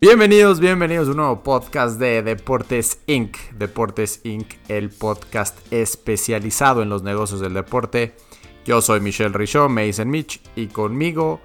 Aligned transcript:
Bienvenidos, 0.00 0.60
bienvenidos 0.60 1.08
a 1.08 1.10
un 1.10 1.16
nuevo 1.16 1.42
podcast 1.42 1.98
de 1.98 2.22
Deportes 2.22 3.00
Inc. 3.08 3.36
Deportes 3.58 4.20
Inc., 4.22 4.54
el 4.68 4.90
podcast 4.90 5.58
especializado 5.72 6.82
en 6.82 6.88
los 6.88 7.02
negocios 7.02 7.40
del 7.40 7.54
deporte. 7.54 8.14
Yo 8.64 8.80
soy 8.80 9.00
Michelle 9.00 9.36
Richaud, 9.36 9.68
me 9.68 9.86
dicen 9.86 10.08
Mitch, 10.08 10.40
y 10.54 10.68
conmigo 10.68 11.40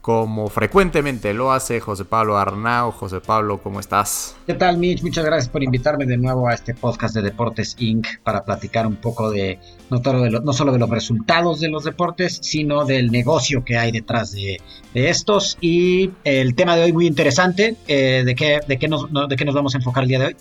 como 0.00 0.48
frecuentemente 0.48 1.34
lo 1.34 1.52
hace 1.52 1.80
José 1.80 2.04
Pablo 2.04 2.38
Arnao. 2.38 2.92
José 2.92 3.20
Pablo, 3.20 3.58
¿cómo 3.58 3.80
estás? 3.80 4.36
¿Qué 4.46 4.54
tal, 4.54 4.78
Mitch? 4.78 5.02
Muchas 5.02 5.24
gracias 5.24 5.48
por 5.48 5.62
invitarme 5.62 6.06
de 6.06 6.16
nuevo 6.16 6.48
a 6.48 6.54
este 6.54 6.74
podcast 6.74 7.14
de 7.14 7.22
Deportes 7.22 7.76
Inc. 7.78 8.06
para 8.22 8.44
platicar 8.44 8.86
un 8.86 8.96
poco 8.96 9.30
de 9.30 9.58
no, 9.90 10.52
solo 10.52 10.72
de 10.72 10.78
los 10.78 10.90
resultados 10.90 11.60
de 11.60 11.68
los 11.68 11.84
deportes, 11.84 12.38
sino 12.42 12.84
del 12.84 13.10
negocio 13.10 13.64
que 13.64 13.76
hay 13.76 13.92
detrás 13.92 14.32
de, 14.32 14.58
estos. 14.94 15.58
Y 15.60 16.10
el 16.24 16.54
tema 16.54 16.76
de 16.76 16.84
hoy 16.84 16.92
muy 16.92 17.06
interesante, 17.06 17.76
eh, 17.86 18.22
¿de, 18.24 18.34
qué, 18.34 18.60
de, 18.66 18.78
qué 18.78 18.88
nos, 18.88 19.08
¿de 19.28 19.36
qué 19.36 19.44
nos 19.44 19.54
vamos 19.54 19.74
a 19.74 19.78
enfocar 19.78 20.02
el 20.04 20.08
día 20.08 20.18
de 20.18 20.26
hoy? 20.26 20.36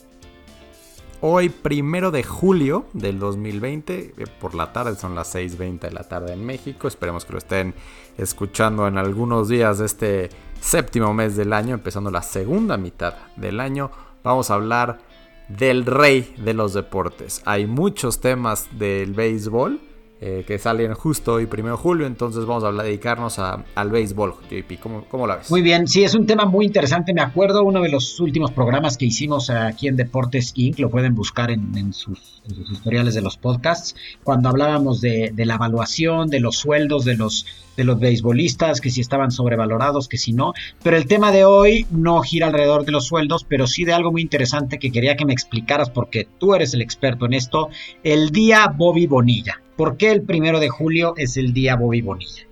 Hoy, 1.20 1.50
primero 1.50 2.12
de 2.12 2.22
julio 2.22 2.86
del 2.94 3.18
2020, 3.18 4.14
eh, 4.18 4.26
por 4.40 4.54
la 4.54 4.72
tarde, 4.72 4.96
son 4.96 5.16
las 5.16 5.34
6.20 5.34 5.80
de 5.80 5.92
la 5.92 6.04
tarde 6.04 6.34
en 6.34 6.46
México. 6.46 6.88
Esperemos 6.88 7.26
que 7.26 7.32
lo 7.32 7.40
estén 7.40 7.74
escuchando 8.20 8.88
en 8.88 9.00
algunos 9.00 9.50
días 9.50 9.80
de 9.80 9.88
este 9.88 10.30
séptimo 10.62 11.16
mes 11.16 11.36
del 11.36 11.54
año, 11.54 11.74
empezando 11.74 12.12
la 12.12 12.22
segunda 12.22 12.78
mitad 12.78 13.16
del 13.36 13.60
año. 13.60 13.90
Vamos 14.24 14.52
a 14.52 14.54
hablar 14.54 15.00
del 15.48 15.88
rey 15.88 16.36
de 16.38 16.54
los 16.54 16.76
deportes. 16.76 17.42
Hay 17.46 17.66
muchos 17.66 18.22
temas 18.22 18.68
del 18.78 19.14
béisbol 19.14 19.82
eh, 20.20 20.44
que 20.48 20.58
salen 20.58 20.96
justo 20.96 21.34
hoy, 21.34 21.46
primero 21.46 21.76
de 21.76 21.82
julio. 21.82 22.08
Entonces 22.08 22.44
vamos 22.46 22.64
a 22.64 22.72
dedicarnos 22.72 23.38
al 23.38 23.92
béisbol, 23.92 24.34
JP. 24.50 24.80
¿Cómo, 24.82 25.06
¿Cómo, 25.06 25.28
la 25.28 25.36
ves? 25.36 25.52
Muy 25.52 25.62
bien, 25.62 25.88
sí, 25.88 26.04
es 26.04 26.16
un 26.16 26.26
tema 26.26 26.46
muy 26.46 26.66
interesante. 26.66 27.14
Me 27.14 27.22
acuerdo 27.22 27.64
uno 27.64 27.82
de 27.82 27.90
los 27.90 28.20
últimos 28.20 28.50
programas 28.52 28.98
que 28.98 29.06
hicimos 29.06 29.52
aquí 29.52 29.88
en 29.88 29.96
Deportes 29.96 30.54
Inc. 30.56 30.80
Lo 30.80 30.90
pueden 30.90 31.14
buscar 31.14 31.52
en, 31.52 31.94
sus, 31.94 32.42
historiales 32.72 33.14
de 33.14 33.22
los 33.22 33.38
podcasts. 33.38 33.96
Cuando 34.24 34.50
hablábamos 34.50 35.02
de, 35.02 35.32
la 35.36 35.54
evaluación, 35.54 36.30
de 36.30 36.40
los 36.40 36.58
sueldos 36.58 37.06
de 37.06 37.16
los, 37.16 37.46
de 37.76 37.84
los 37.84 38.00
beisbolistas, 38.00 38.82
que 38.82 38.90
si 38.90 39.02
estaban 39.02 39.30
sobrevalorados, 39.30 40.08
que 40.08 40.18
si 40.18 40.34
no. 40.34 40.54
Pero 40.82 40.98
el 40.98 41.06
tema 41.06 41.32
de 41.32 41.46
hoy 41.46 41.86
no 41.92 42.22
gira 42.22 42.48
alrededor 42.48 42.86
de 42.86 42.92
los 42.92 43.06
sueldos, 43.06 43.46
pero 43.48 43.68
sí 43.68 43.86
de 43.86 43.94
algo 43.94 44.12
muy 44.12 44.24
interesante 44.24 44.80
que 44.80 44.92
quería 44.92 45.16
que 45.16 45.26
me 45.26 45.34
explicaras 45.34 45.92
porque 45.92 46.28
tú 46.40 46.56
eres 46.56 46.74
el 46.74 46.82
experto 46.82 47.28
en 47.28 47.34
esto. 47.34 47.70
El 48.04 48.32
día 48.32 48.66
Bobby 48.76 49.06
Bonilla. 49.06 49.62
¿Por 49.78 49.96
qué 49.96 50.12
el 50.12 50.24
primero 50.24 50.60
de 50.60 50.70
julio 50.70 51.14
es 51.18 51.38
el 51.38 51.54
día 51.54 51.76
Bobby 51.76 52.02
Bonilla? 52.02 52.48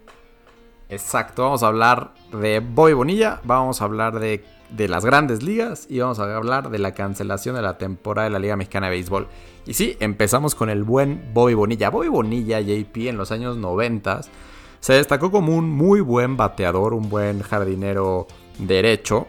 Exacto, 0.90 1.42
vamos 1.42 1.64
a 1.64 1.68
hablar 1.68 2.12
de 2.32 2.60
Bobby 2.60 2.94
Bonilla, 2.94 3.42
vamos 3.44 3.82
a 3.82 3.86
hablar 3.86 4.20
de, 4.20 4.44
las 4.78 5.04
grandes 5.04 5.42
ligas 5.42 5.88
y 5.90 5.98
vamos 6.00 6.20
a 6.20 6.36
hablar 6.36 6.70
de 6.70 6.78
la 6.78 6.94
cancelación 6.94 7.56
de 7.56 7.64
la 7.64 7.80
temporada 7.80 8.26
de 8.26 8.30
la 8.30 8.38
Liga 8.38 8.56
Mexicana 8.56 8.88
de 8.88 8.92
Béisbol. 8.92 9.28
Y 9.66 9.74
sí, 9.74 9.98
empezamos 10.00 10.54
con 10.54 10.70
el 10.70 10.84
buen 10.84 11.32
Bobby 11.34 11.56
Bonilla. 11.56 11.90
Bobby 11.90 12.10
Bonilla, 12.10 12.62
JP, 12.62 12.96
en 13.08 13.18
los 13.18 13.32
años 13.32 13.58
90 13.58 14.22
se 14.80 14.94
destacó 14.94 15.32
como 15.32 15.56
un 15.56 15.68
muy 15.68 16.02
buen 16.02 16.38
bateador, 16.38 16.94
un 16.94 17.10
buen 17.10 17.42
jardinero 17.42 18.28
derecho. 18.60 19.26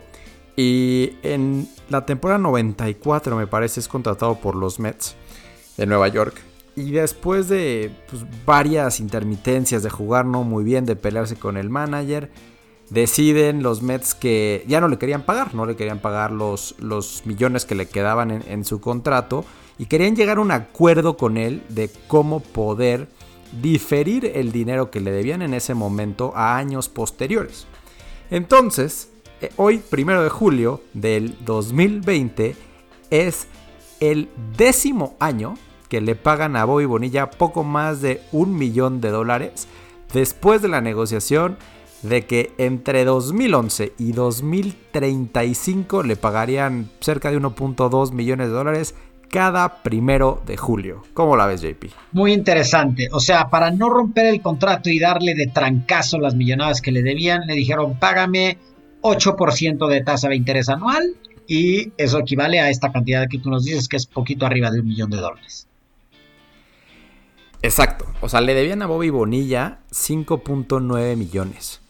Y 0.55 1.17
en 1.23 1.67
la 1.89 2.05
temporada 2.05 2.39
94, 2.41 3.37
me 3.37 3.47
parece, 3.47 3.81
es 3.81 3.89
contratado 3.89 4.35
por 4.39 4.55
los 4.55 4.79
Mets 4.79 5.17
de 5.79 5.87
Nueva 5.87 6.09
York. 6.09 6.43
Y 6.77 6.91
después 6.91 7.49
de 7.49 7.91
pues, 8.11 8.23
varias 8.45 9.01
intermitencias 9.01 9.83
de 9.83 9.89
jugar 9.89 10.27
no 10.27 10.45
muy 10.45 10.63
bien, 10.63 10.85
de 10.85 10.95
pelearse 10.95 11.37
con 11.37 11.57
el 11.57 11.71
manager, 11.71 12.31
deciden 12.91 13.63
los 13.63 13.83
Mets 13.83 14.15
que 14.15 14.63
ya 14.69 14.81
no 14.83 14.89
le 14.89 14.99
querían 14.99 15.23
pagar, 15.23 15.55
no 15.55 15.65
le 15.65 15.75
querían 15.75 16.01
pagar 16.01 16.31
los, 16.31 16.77
los 16.79 17.25
millones 17.25 17.65
que 17.65 17.75
le 17.75 17.89
quedaban 17.89 18.31
en, 18.31 18.65
su 18.67 18.83
contrato 18.83 19.47
y 19.79 19.87
querían 19.87 20.17
llegar 20.17 20.37
a 20.37 20.43
un 20.43 20.51
acuerdo 20.51 21.17
con 21.17 21.39
él 21.39 21.63
de 21.71 21.91
cómo 22.09 22.41
poder 22.41 23.09
diferir 23.63 24.31
el 24.35 24.53
dinero 24.53 24.91
que 24.91 25.01
le 25.01 25.13
debían 25.13 25.41
en 25.41 25.55
ese 25.55 25.73
momento 25.73 26.33
a 26.37 26.59
años 26.59 26.91
posteriores. 26.91 27.67
Entonces, 28.31 29.11
eh, 29.41 29.51
hoy, 29.57 29.79
primero 29.79 30.23
de 30.23 30.29
julio 30.29 30.83
del 30.93 31.37
2020, 31.45 32.55
es 33.11 33.47
el 34.01 34.29
décimo 34.57 35.17
año 35.21 35.57
que 35.89 36.01
le 36.01 36.15
pagan 36.15 36.57
a 36.57 36.65
Bobby 36.65 36.85
Bonilla 36.85 37.31
poco 37.31 37.65
más 37.65 38.01
de 38.01 38.21
un 38.33 38.57
millón 38.57 39.01
de 39.01 39.11
dólares 39.11 39.69
después 40.13 40.63
de 40.63 40.69
la 40.69 40.81
negociación 40.81 41.57
de 42.03 42.27
que 42.27 42.53
entre 42.59 43.05
2011 43.05 43.95
y 43.99 44.13
2035 44.13 46.03
le 46.03 46.17
pagarían 46.17 46.91
cerca 47.01 47.31
de 47.31 47.41
1.2 47.41 48.13
millones 48.13 48.49
de 48.49 48.55
dólares 48.55 48.95
cada 49.29 49.83
primero 49.83 50.43
de 50.47 50.57
julio. 50.57 51.03
¿Cómo 51.15 51.37
la 51.37 51.47
ves, 51.47 51.63
JP? 51.63 51.87
Muy 52.13 52.33
interesante. 52.33 53.09
O 53.13 53.21
sea, 53.21 53.51
para 53.51 53.71
no 53.71 53.89
romper 53.89 54.27
el 54.27 54.41
contrato 54.41 54.89
y 54.89 54.99
darle 54.99 55.35
de 55.35 55.49
trancazo 55.49 56.19
las 56.19 56.35
millonadas 56.35 56.81
que 56.81 56.93
le 56.93 57.03
debían, 57.03 57.47
le 57.47 57.55
dijeron, 57.55 57.99
págame 57.99 58.59
8% 59.03 59.89
de 59.89 60.03
tasa 60.03 60.29
de 60.29 60.37
interés 60.37 60.69
anual 60.69 61.17
y 61.47 61.93
eso 61.97 62.19
equivale 62.19 62.61
a 62.61 62.71
esta 62.71 62.93
cantidad 62.93 63.29
que 63.29 63.39
tú 63.39 63.51
nos 63.51 63.65
dices 63.65 63.89
que 63.89 63.97
es 63.97 64.07
poquito 64.07 64.47
arriba 64.47 64.71
de 64.71 64.81
un 64.81 64.87
millón 64.87 65.11
de 65.11 65.19
dólares. 65.19 65.69
Exacto. 67.63 68.07
O 68.21 68.29
sea, 68.29 68.41
le 68.41 68.55
debían 68.55 68.83
a 68.83 68.87
Bobby 68.87 69.11
Bonilla 69.11 69.81
5.9 69.91 71.17
millones. 71.17 71.81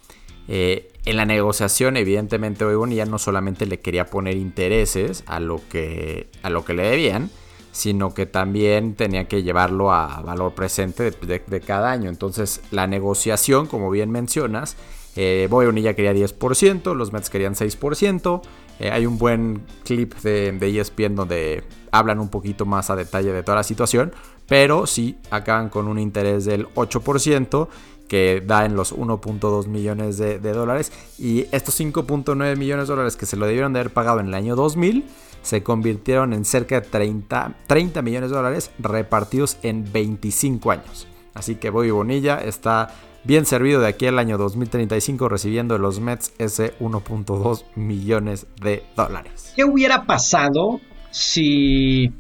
Eh, 0.49 0.93
en 1.05 1.17
la 1.17 1.25
negociación, 1.25 1.97
evidentemente, 1.97 2.65
Bobby 2.65 2.77
Bonilla 2.77 3.05
no 3.07 3.19
solamente 3.19 3.67
le 3.67 3.81
quería 3.81 4.07
poner 4.07 4.37
intereses 4.37 5.25
a 5.27 5.41
lo 5.41 5.61
que, 5.69 6.29
a 6.43 6.51
lo 6.51 6.65
que 6.65 6.75
le 6.75 6.83
debían, 6.85 7.31
sino 7.73 8.15
que 8.15 8.27
también 8.27 8.95
tenía 8.95 9.29
que 9.29 9.43
llevarlo 9.43 9.93
a 9.93 10.21
valor 10.23 10.55
presente 10.55 11.11
de, 11.11 11.61
cada 11.61 11.91
año. 11.91 12.09
Entonces, 12.09 12.63
la 12.71 12.87
negociación, 12.87 13.67
como 13.67 13.91
bien 13.91 14.11
mencionas, 14.11 14.77
eh, 15.15 15.47
Bobby 15.51 15.67
Bonilla 15.67 15.95
quería 15.95 16.13
10%, 16.15 16.95
los 16.95 17.13
Mets 17.13 17.31
querían 17.31 17.55
6%. 17.55 18.43
Eh, 18.79 18.91
hay 18.91 19.07
un 19.07 19.19
buen 19.19 19.63
clip 19.85 20.15
de, 20.17 20.53
de 20.53 20.81
ESPN 20.81 21.15
donde 21.15 21.65
hablan 21.91 22.21
un 22.21 22.29
poquito 22.29 22.67
más 22.67 22.91
a 22.91 22.97
detalle 22.97 23.33
de 23.33 23.43
toda 23.43 23.57
la 23.57 23.63
situación, 23.63 24.13
pero 24.47 24.87
sí 24.87 25.19
acaban 25.31 25.69
con 25.69 25.89
un 25.89 25.99
interés 25.99 26.45
del 26.45 26.69
8% 26.75 27.69
que 28.09 28.43
da 28.45 28.65
en 28.65 28.77
los 28.77 28.95
1.2 28.95 29.67
millones 29.67 30.17
de, 30.17 30.39
dólares 30.39 30.93
y 31.19 31.47
estos 31.53 31.79
5.9 31.81 32.57
millones 32.57 32.89
de 32.89 32.95
dólares 32.95 33.17
que 33.17 33.27
se 33.27 33.37
lo 33.37 33.47
debieron 33.47 33.73
de 33.73 33.81
haber 33.81 33.93
pagado 33.93 34.21
en 34.21 34.29
el 34.29 34.35
año 34.35 34.57
2000 34.57 35.05
se 35.43 35.63
convirtieron 35.63 36.33
en 36.33 36.45
cerca 36.45 36.81
de 36.81 36.89
30, 36.89 37.55
30 37.67 38.03
millones 38.03 38.31
de 38.31 38.37
dólares 38.37 38.71
repartidos 38.79 39.59
en 39.63 39.91
25 39.93 40.73
años. 40.73 41.07
Así 41.35 41.55
que 41.55 41.71
Bobby 41.71 41.91
Bonilla 41.91 42.43
está 42.43 42.89
bien 43.27 43.45
servido 43.45 43.81
de 43.81 43.89
aquí 43.89 44.07
al 44.07 44.19
año 44.19 44.39
2035 44.39 45.29
recibiendo 45.29 45.75
de 45.75 45.81
los 45.81 46.01
Mets 46.01 46.33
ese 46.39 46.79
1.2 46.79 47.65
millones 47.75 48.47
de 48.61 48.85
dólares. 48.97 49.53
¿Qué 49.57 49.65
hubiera 49.65 50.05
pasado 50.05 50.81
si, 51.11 52.13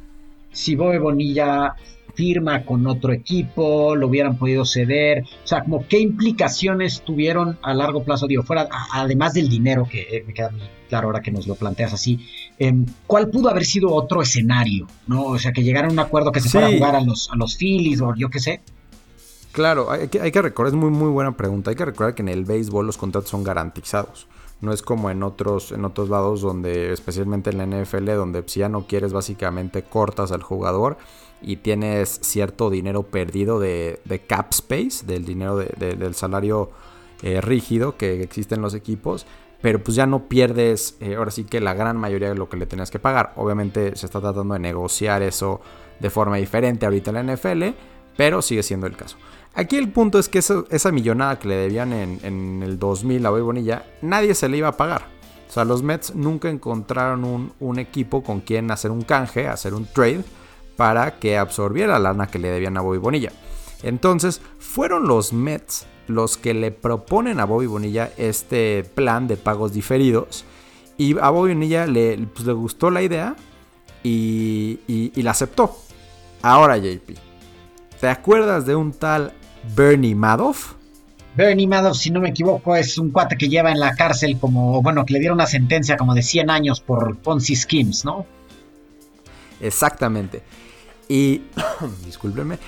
si 0.50 0.74
Bobby 0.74 0.98
Bonilla 0.98 1.74
firma 2.14 2.64
con 2.64 2.86
otro 2.86 3.12
equipo, 3.12 3.94
lo 3.94 4.08
hubieran 4.08 4.38
podido 4.38 4.64
ceder, 4.64 5.22
o 5.22 5.46
sea, 5.46 5.62
como 5.62 5.86
qué 5.86 6.00
implicaciones 6.00 7.02
tuvieron 7.02 7.58
a 7.62 7.74
largo 7.74 8.02
plazo, 8.02 8.26
digo, 8.26 8.42
fuera, 8.42 8.68
además 8.92 9.34
del 9.34 9.50
dinero, 9.50 9.86
que 9.88 10.00
eh, 10.00 10.24
me 10.26 10.32
queda 10.32 10.50
muy 10.50 10.62
claro 10.88 11.08
ahora 11.08 11.20
que 11.20 11.30
nos 11.30 11.46
lo 11.46 11.56
planteas 11.56 11.92
así, 11.92 12.18
em, 12.58 12.86
¿cuál 13.06 13.28
pudo 13.28 13.50
haber 13.50 13.66
sido 13.66 13.92
otro 13.92 14.22
escenario, 14.22 14.86
no? 15.06 15.24
O 15.24 15.38
sea, 15.38 15.52
que 15.52 15.62
llegara 15.62 15.88
a 15.88 15.90
un 15.90 15.98
acuerdo 15.98 16.32
que 16.32 16.40
se 16.40 16.48
fuera 16.48 16.68
a 16.68 16.72
jugar 16.72 16.96
a 16.96 17.02
los, 17.02 17.30
a 17.30 17.36
los 17.36 17.56
Phillies 17.58 18.00
o 18.00 18.14
yo 18.16 18.30
qué 18.30 18.40
sé. 18.40 18.62
Claro, 19.56 19.90
hay 19.90 20.08
que, 20.08 20.20
hay 20.20 20.30
que 20.32 20.42
recordar, 20.42 20.74
es 20.74 20.78
muy, 20.78 20.90
muy 20.90 21.08
buena 21.08 21.34
pregunta, 21.34 21.70
hay 21.70 21.76
que 21.76 21.86
recordar 21.86 22.14
que 22.14 22.20
en 22.20 22.28
el 22.28 22.44
béisbol 22.44 22.84
los 22.84 22.98
contratos 22.98 23.30
son 23.30 23.42
garantizados. 23.42 24.26
No 24.60 24.70
es 24.70 24.82
como 24.82 25.08
en 25.08 25.22
otros, 25.22 25.72
en 25.72 25.86
otros 25.86 26.10
lados 26.10 26.42
donde, 26.42 26.92
especialmente 26.92 27.48
en 27.48 27.56
la 27.56 27.64
NFL, 27.64 28.04
donde 28.16 28.44
si 28.46 28.60
ya 28.60 28.68
no 28.68 28.86
quieres, 28.86 29.14
básicamente 29.14 29.82
cortas 29.82 30.30
al 30.30 30.42
jugador 30.42 30.98
y 31.40 31.56
tienes 31.56 32.20
cierto 32.22 32.68
dinero 32.68 33.04
perdido 33.04 33.58
de, 33.58 33.98
cap 34.26 34.48
space, 34.50 35.06
del 35.06 35.24
dinero 35.24 35.56
del 35.56 36.14
salario 36.14 36.70
eh, 37.22 37.40
rígido 37.40 37.96
que 37.96 38.22
existe 38.22 38.56
en 38.56 38.60
los 38.60 38.74
equipos, 38.74 39.24
pero 39.62 39.82
pues 39.82 39.96
ya 39.96 40.04
no 40.04 40.28
pierdes, 40.28 40.98
eh, 41.00 41.14
ahora 41.14 41.30
sí 41.30 41.44
que 41.44 41.62
la 41.62 41.72
gran 41.72 41.96
mayoría 41.96 42.28
de 42.28 42.34
lo 42.34 42.50
que 42.50 42.58
le 42.58 42.66
tenías 42.66 42.90
que 42.90 42.98
pagar. 42.98 43.32
Obviamente 43.36 43.96
se 43.96 44.04
está 44.04 44.20
tratando 44.20 44.52
de 44.52 44.60
negociar 44.60 45.22
eso 45.22 45.62
de 45.98 46.10
forma 46.10 46.36
diferente 46.36 46.84
ahorita 46.84 47.10
en 47.10 47.26
la 47.26 47.34
NFL, 47.34 47.64
pero 48.18 48.42
sigue 48.42 48.62
siendo 48.62 48.86
el 48.86 48.98
caso. 48.98 49.16
Aquí 49.56 49.76
el 49.76 49.88
punto 49.88 50.18
es 50.18 50.28
que 50.28 50.38
esa, 50.38 50.92
millonada 50.92 51.38
que 51.38 51.48
le 51.48 51.56
debían 51.56 51.94
en, 51.94 52.62
el 52.62 52.78
2000 52.78 53.24
a 53.24 53.30
Boy 53.30 53.40
Bonilla, 53.40 53.86
nadie 54.02 54.34
se 54.34 54.50
le 54.50 54.58
iba 54.58 54.68
a 54.68 54.76
pagar. 54.76 55.06
O 55.48 55.52
sea, 55.52 55.64
los 55.64 55.82
Mets 55.82 56.14
nunca 56.14 56.50
encontraron 56.50 57.54
un, 57.58 57.78
equipo 57.78 58.22
con 58.22 58.40
quien 58.40 58.70
hacer 58.70 58.90
un 58.90 59.00
canje, 59.00 59.48
hacer 59.48 59.72
un 59.72 59.86
trade 59.86 60.24
para 60.76 61.18
que 61.18 61.38
absorbiera 61.38 61.94
la 61.94 62.10
lana 62.10 62.26
que 62.26 62.38
le 62.38 62.50
debían 62.50 62.76
a 62.76 62.82
Bobby 62.82 62.98
Bonilla. 62.98 63.32
Entonces, 63.82 64.42
fueron 64.58 65.08
los 65.08 65.32
Mets 65.32 65.86
los 66.06 66.36
que 66.36 66.52
le 66.52 66.70
proponen 66.70 67.40
a 67.40 67.46
Bobby 67.46 67.66
Bonilla 67.66 68.12
este 68.18 68.84
plan 68.94 69.26
de 69.26 69.36
pagos 69.36 69.72
diferidos 69.72 70.44
Y 70.98 71.18
a 71.18 71.30
Bobby 71.30 71.54
Bonilla 71.54 71.86
le, 71.86 72.18
pues, 72.18 72.46
gustó 72.48 72.90
la 72.90 73.00
idea 73.00 73.34
y, 74.02 74.80
y, 74.86 75.22
la 75.22 75.30
aceptó. 75.30 75.78
Ahora, 76.42 76.76
JP, 76.76 77.16
¿te 77.98 78.08
acuerdas 78.08 78.66
de 78.66 78.76
un 78.76 78.92
tal 78.92 79.32
Bernie 79.74 80.14
Madoff? 80.14 80.74
Bernie 81.36 81.66
Madoff, 81.66 81.98
si 81.98 82.10
no 82.10 82.20
me 82.20 82.30
equivoco, 82.30 82.76
es 82.76 82.96
un 82.98 83.10
cuate 83.10 83.36
que 83.36 83.48
lleva 83.48 83.70
en 83.70 83.80
la 83.80 83.94
cárcel 83.94 84.38
como, 84.38 84.80
bueno, 84.82 85.04
que 85.04 85.14
le 85.14 85.18
dieron 85.20 85.36
una 85.36 85.46
sentencia 85.46 85.96
como 85.96 86.14
de 86.14 86.22
100 86.22 86.50
años 86.50 86.80
por 86.80 87.16
Ponzi 87.18 87.56
Schemes, 87.56 88.04
¿no? 88.04 88.26
Exactamente. 89.60 90.42
Y, 91.08 91.42
discúlpenme, 92.04 92.58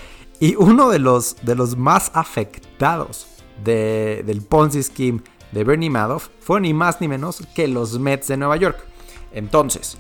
y 0.40 0.54
uno 0.56 0.90
de 0.90 0.98
los, 0.98 1.36
de 1.42 1.54
los 1.54 1.76
más 1.76 2.10
afectados 2.14 3.26
del 3.64 4.42
Ponzi 4.42 4.82
Scheme 4.82 5.20
de 5.52 5.64
Bernie 5.64 5.90
Madoff 5.90 6.28
fue 6.40 6.60
ni 6.60 6.74
más 6.74 7.00
ni 7.00 7.08
menos 7.08 7.42
que 7.54 7.66
los 7.68 7.98
Mets 7.98 8.28
de 8.28 8.36
Nueva 8.36 8.56
York. 8.56 8.78
Entonces, 9.32 9.98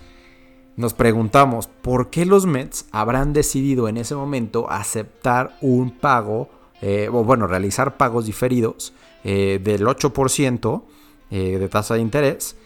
nos 0.76 0.94
preguntamos 0.94 1.66
por 1.66 2.10
qué 2.10 2.24
los 2.24 2.46
Mets 2.46 2.86
habrán 2.92 3.32
decidido 3.32 3.88
en 3.88 3.96
ese 3.96 4.14
momento 4.14 4.70
aceptar 4.70 5.56
un 5.60 5.90
pago, 5.90 6.50
eh, 6.80 7.08
o 7.12 7.24
bueno, 7.24 7.46
realizar 7.46 7.96
pagos 7.96 8.26
diferidos 8.26 8.92
eh, 9.24 9.60
del 9.62 9.84
8% 9.84 10.82
eh, 11.30 11.58
de 11.58 11.68
tasa 11.68 11.94
de 11.94 12.00
interés. 12.00 12.56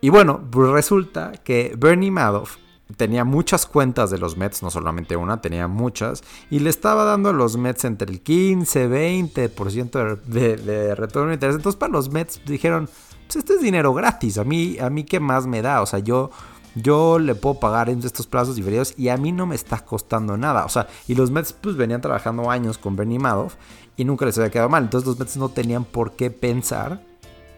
Y 0.00 0.10
bueno, 0.10 0.40
pues 0.50 0.70
resulta 0.70 1.32
que 1.42 1.74
Bernie 1.76 2.10
Madoff 2.10 2.56
tenía 2.96 3.24
muchas 3.24 3.66
cuentas 3.66 4.10
de 4.10 4.18
los 4.18 4.36
Mets, 4.36 4.62
no 4.62 4.70
solamente 4.70 5.16
una, 5.16 5.40
tenía 5.40 5.66
muchas, 5.66 6.22
y 6.50 6.60
le 6.60 6.70
estaba 6.70 7.04
dando 7.04 7.30
a 7.30 7.32
los 7.32 7.56
Mets 7.56 7.84
entre 7.84 8.12
el 8.12 8.20
15, 8.20 8.88
20% 8.88 10.20
de, 10.22 10.56
de, 10.56 10.94
retorno 10.94 11.28
de 11.28 11.34
interés. 11.34 11.56
Entonces 11.56 11.78
para 11.78 11.92
los 11.92 12.10
Mets 12.10 12.40
dijeron, 12.46 12.88
pues 13.26 13.36
este 13.36 13.54
es 13.54 13.60
dinero 13.60 13.92
gratis, 13.92 14.38
a 14.38 14.44
mí, 14.44 14.78
a 14.78 14.88
mí 14.90 15.02
qué 15.02 15.18
más 15.18 15.46
me 15.46 15.62
da, 15.62 15.82
o 15.82 15.86
sea, 15.86 15.98
yo... 15.98 16.30
Yo 16.76 17.18
le 17.18 17.34
puedo 17.34 17.58
pagar 17.58 17.88
en 17.88 18.04
estos 18.04 18.26
plazos 18.26 18.54
diferidos 18.54 18.92
y 18.98 19.08
a 19.08 19.16
mí 19.16 19.32
no 19.32 19.46
me 19.46 19.54
está 19.54 19.78
costando 19.78 20.36
nada. 20.36 20.66
O 20.66 20.68
sea, 20.68 20.86
y 21.08 21.14
los 21.14 21.30
Mets 21.30 21.54
pues 21.54 21.74
venían 21.74 22.02
trabajando 22.02 22.50
años 22.50 22.76
con 22.76 22.96
Bernie 22.96 23.18
Madoff 23.18 23.54
y 23.96 24.04
nunca 24.04 24.26
les 24.26 24.36
había 24.36 24.50
quedado 24.50 24.68
mal. 24.68 24.84
Entonces 24.84 25.06
los 25.06 25.18
Mets 25.18 25.38
no 25.38 25.48
tenían 25.48 25.84
por 25.84 26.12
qué 26.12 26.30
pensar 26.30 27.00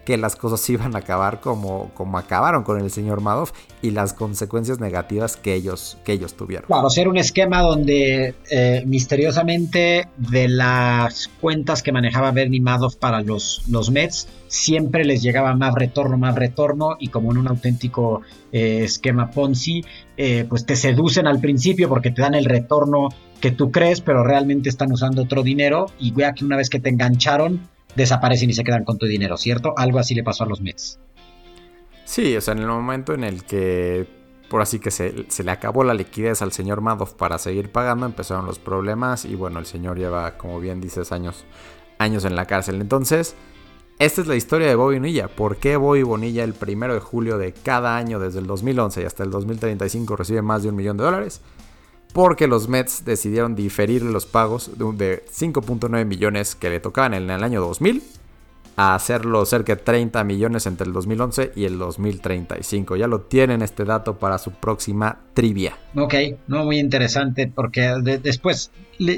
que 0.09 0.17
las 0.17 0.35
cosas 0.35 0.67
iban 0.71 0.95
a 0.95 0.99
acabar 0.99 1.39
como, 1.39 1.91
como 1.93 2.17
acabaron 2.17 2.63
con 2.63 2.81
el 2.81 2.89
señor 2.89 3.21
Madoff 3.21 3.51
y 3.83 3.91
las 3.91 4.13
consecuencias 4.13 4.79
negativas 4.79 5.37
que 5.37 5.53
ellos, 5.53 5.99
que 6.03 6.13
ellos 6.13 6.33
tuvieron. 6.33 6.65
Claro, 6.65 6.89
ser 6.89 7.07
un 7.07 7.17
esquema 7.17 7.61
donde 7.61 8.33
eh, 8.49 8.83
misteriosamente 8.87 10.07
de 10.17 10.47
las 10.47 11.27
cuentas 11.39 11.83
que 11.83 11.91
manejaba 11.91 12.31
Bernie 12.31 12.59
Madoff 12.59 12.95
para 12.95 13.21
los, 13.21 13.61
los 13.69 13.91
Mets, 13.91 14.27
siempre 14.47 15.05
les 15.05 15.21
llegaba 15.21 15.53
más 15.53 15.75
retorno, 15.75 16.17
más 16.17 16.33
retorno 16.33 16.95
y 16.99 17.09
como 17.09 17.31
en 17.31 17.37
un 17.37 17.47
auténtico 17.47 18.23
eh, 18.51 18.85
esquema 18.85 19.29
Ponzi, 19.29 19.85
eh, 20.17 20.43
pues 20.49 20.65
te 20.65 20.75
seducen 20.75 21.27
al 21.27 21.39
principio 21.39 21.87
porque 21.87 22.09
te 22.09 22.23
dan 22.23 22.33
el 22.33 22.45
retorno 22.45 23.09
que 23.41 23.51
tú 23.51 23.69
crees, 23.69 24.01
pero 24.01 24.23
realmente 24.23 24.69
están 24.69 24.91
usando 24.91 25.21
otro 25.21 25.43
dinero 25.43 25.85
y 25.99 26.13
vea 26.13 26.33
que 26.33 26.45
una 26.45 26.57
vez 26.57 26.71
que 26.71 26.79
te 26.79 26.89
engancharon, 26.89 27.69
desaparecen 27.95 28.49
y 28.49 28.53
se 28.53 28.63
quedan 28.63 28.83
con 28.83 28.97
tu 28.97 29.05
dinero, 29.05 29.37
¿cierto? 29.37 29.73
Algo 29.77 29.99
así 29.99 30.15
le 30.15 30.23
pasó 30.23 30.43
a 30.43 30.47
los 30.47 30.61
Mets. 30.61 30.99
Sí, 32.05 32.35
o 32.35 32.41
sea, 32.41 32.53
en 32.53 32.59
el 32.59 32.67
momento 32.67 33.13
en 33.13 33.23
el 33.23 33.43
que, 33.43 34.07
por 34.49 34.61
así 34.61 34.79
que 34.79 34.89
se, 34.89 35.13
le 35.43 35.51
acabó 35.51 35.83
la 35.83 35.93
liquidez 35.93 36.41
al 36.41 36.51
señor 36.51 36.81
Madoff 36.81 37.13
para 37.13 37.37
seguir 37.37 37.71
pagando, 37.71 38.05
empezaron 38.05 38.45
los 38.45 38.57
problemas 38.57 39.25
y 39.25 39.35
bueno, 39.35 39.59
el 39.59 39.65
señor 39.65 39.99
lleva, 39.99 40.37
como 40.37 40.59
bien 40.59 40.81
dices, 40.81 41.11
años, 41.11 41.45
años 41.99 42.25
en 42.25 42.35
la 42.35 42.45
cárcel. 42.45 42.81
Entonces, 42.81 43.35
esta 43.99 44.21
es 44.21 44.27
la 44.27 44.35
historia 44.35 44.67
de 44.67 44.75
Bobby 44.75 44.95
Bonilla. 44.95 45.27
¿Por 45.27 45.57
qué 45.57 45.77
Bobby 45.77 46.01
Bonilla 46.03 46.43
el 46.43 46.53
primero 46.53 46.93
de 46.95 46.99
julio 46.99 47.37
de 47.37 47.53
cada 47.53 47.95
año, 47.95 48.17
desde 48.17 48.39
el 48.39 48.47
2011 48.47 49.01
y 49.01 49.05
hasta 49.05 49.23
el 49.23 49.29
2035, 49.29 50.15
recibe 50.15 50.41
más 50.41 50.63
de 50.63 50.69
un 50.69 50.75
millón 50.75 50.97
de 50.97 51.03
dólares? 51.03 51.41
Porque 52.13 52.47
los 52.47 52.67
Mets 52.67 53.05
decidieron 53.05 53.55
diferir 53.55 54.01
los 54.01 54.25
pagos 54.25 54.71
de 54.77 55.23
5.9 55.25 56.05
millones 56.05 56.55
que 56.55 56.69
le 56.69 56.79
tocaban 56.79 57.13
en 57.13 57.29
el 57.29 57.43
año 57.43 57.61
2000 57.61 58.01
a 58.79 58.95
hacerlo 58.95 59.45
cerca 59.45 59.75
de 59.75 59.81
30 59.81 60.23
millones 60.23 60.65
entre 60.65 60.87
el 60.87 60.93
2011 60.93 61.51
y 61.53 61.65
el 61.65 61.77
2035. 61.77 62.95
Ya 62.95 63.07
lo 63.07 63.21
tienen 63.21 63.61
este 63.61 63.83
dato 63.83 64.17
para 64.17 64.37
su 64.37 64.51
próxima 64.51 65.19
trivia. 65.33 65.77
Ok, 65.95 66.15
no 66.47 66.63
muy 66.63 66.79
interesante 66.79 67.51
porque 67.53 67.93
después 68.23 68.71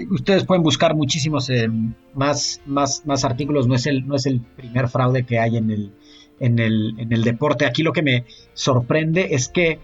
ustedes 0.10 0.46
pueden 0.46 0.64
buscar 0.64 0.96
muchísimos 0.96 1.48
eh, 1.52 1.70
más, 2.16 2.60
más, 2.66 3.06
más 3.06 3.24
artículos. 3.24 3.68
No 3.68 3.76
es, 3.76 3.86
el, 3.86 4.08
no 4.08 4.16
es 4.16 4.26
el 4.26 4.42
primer 4.42 4.90
fraude 4.90 5.28
que 5.28 5.38
hay 5.38 5.58
en 5.58 5.70
el, 5.70 5.92
en 6.40 6.58
el, 6.58 7.00
en 7.00 7.14
el 7.14 7.24
deporte. 7.24 7.68
Aquí 7.68 7.84
lo 7.84 7.94
que 7.94 8.02
me 8.02 8.26
sorprende 8.56 9.36
es 9.36 9.48
que 9.48 9.80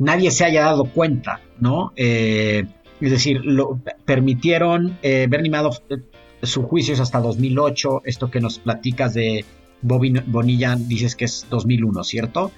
nadie 0.00 0.30
se 0.32 0.44
haya 0.44 0.64
dado 0.64 0.86
cuenta, 0.86 1.40
¿no? 1.60 1.92
Eh, 1.94 2.66
es 3.00 3.10
decir, 3.10 3.40
lo 3.44 3.78
permitieron, 4.04 4.98
eh, 5.02 5.26
Bernie 5.28 5.50
Madoff, 5.50 5.78
eh, 5.90 5.98
su 6.42 6.64
juicio 6.64 7.00
hasta 7.00 7.20
2008, 7.20 8.02
esto 8.04 8.30
que 8.30 8.40
nos 8.40 8.58
platicas 8.58 9.14
de 9.14 9.44
Bobby 9.82 10.12
Bonilla, 10.26 10.74
dices 10.76 11.14
que 11.14 11.26
es 11.26 11.46
2001, 11.48 12.02
¿cierto? 12.04 12.50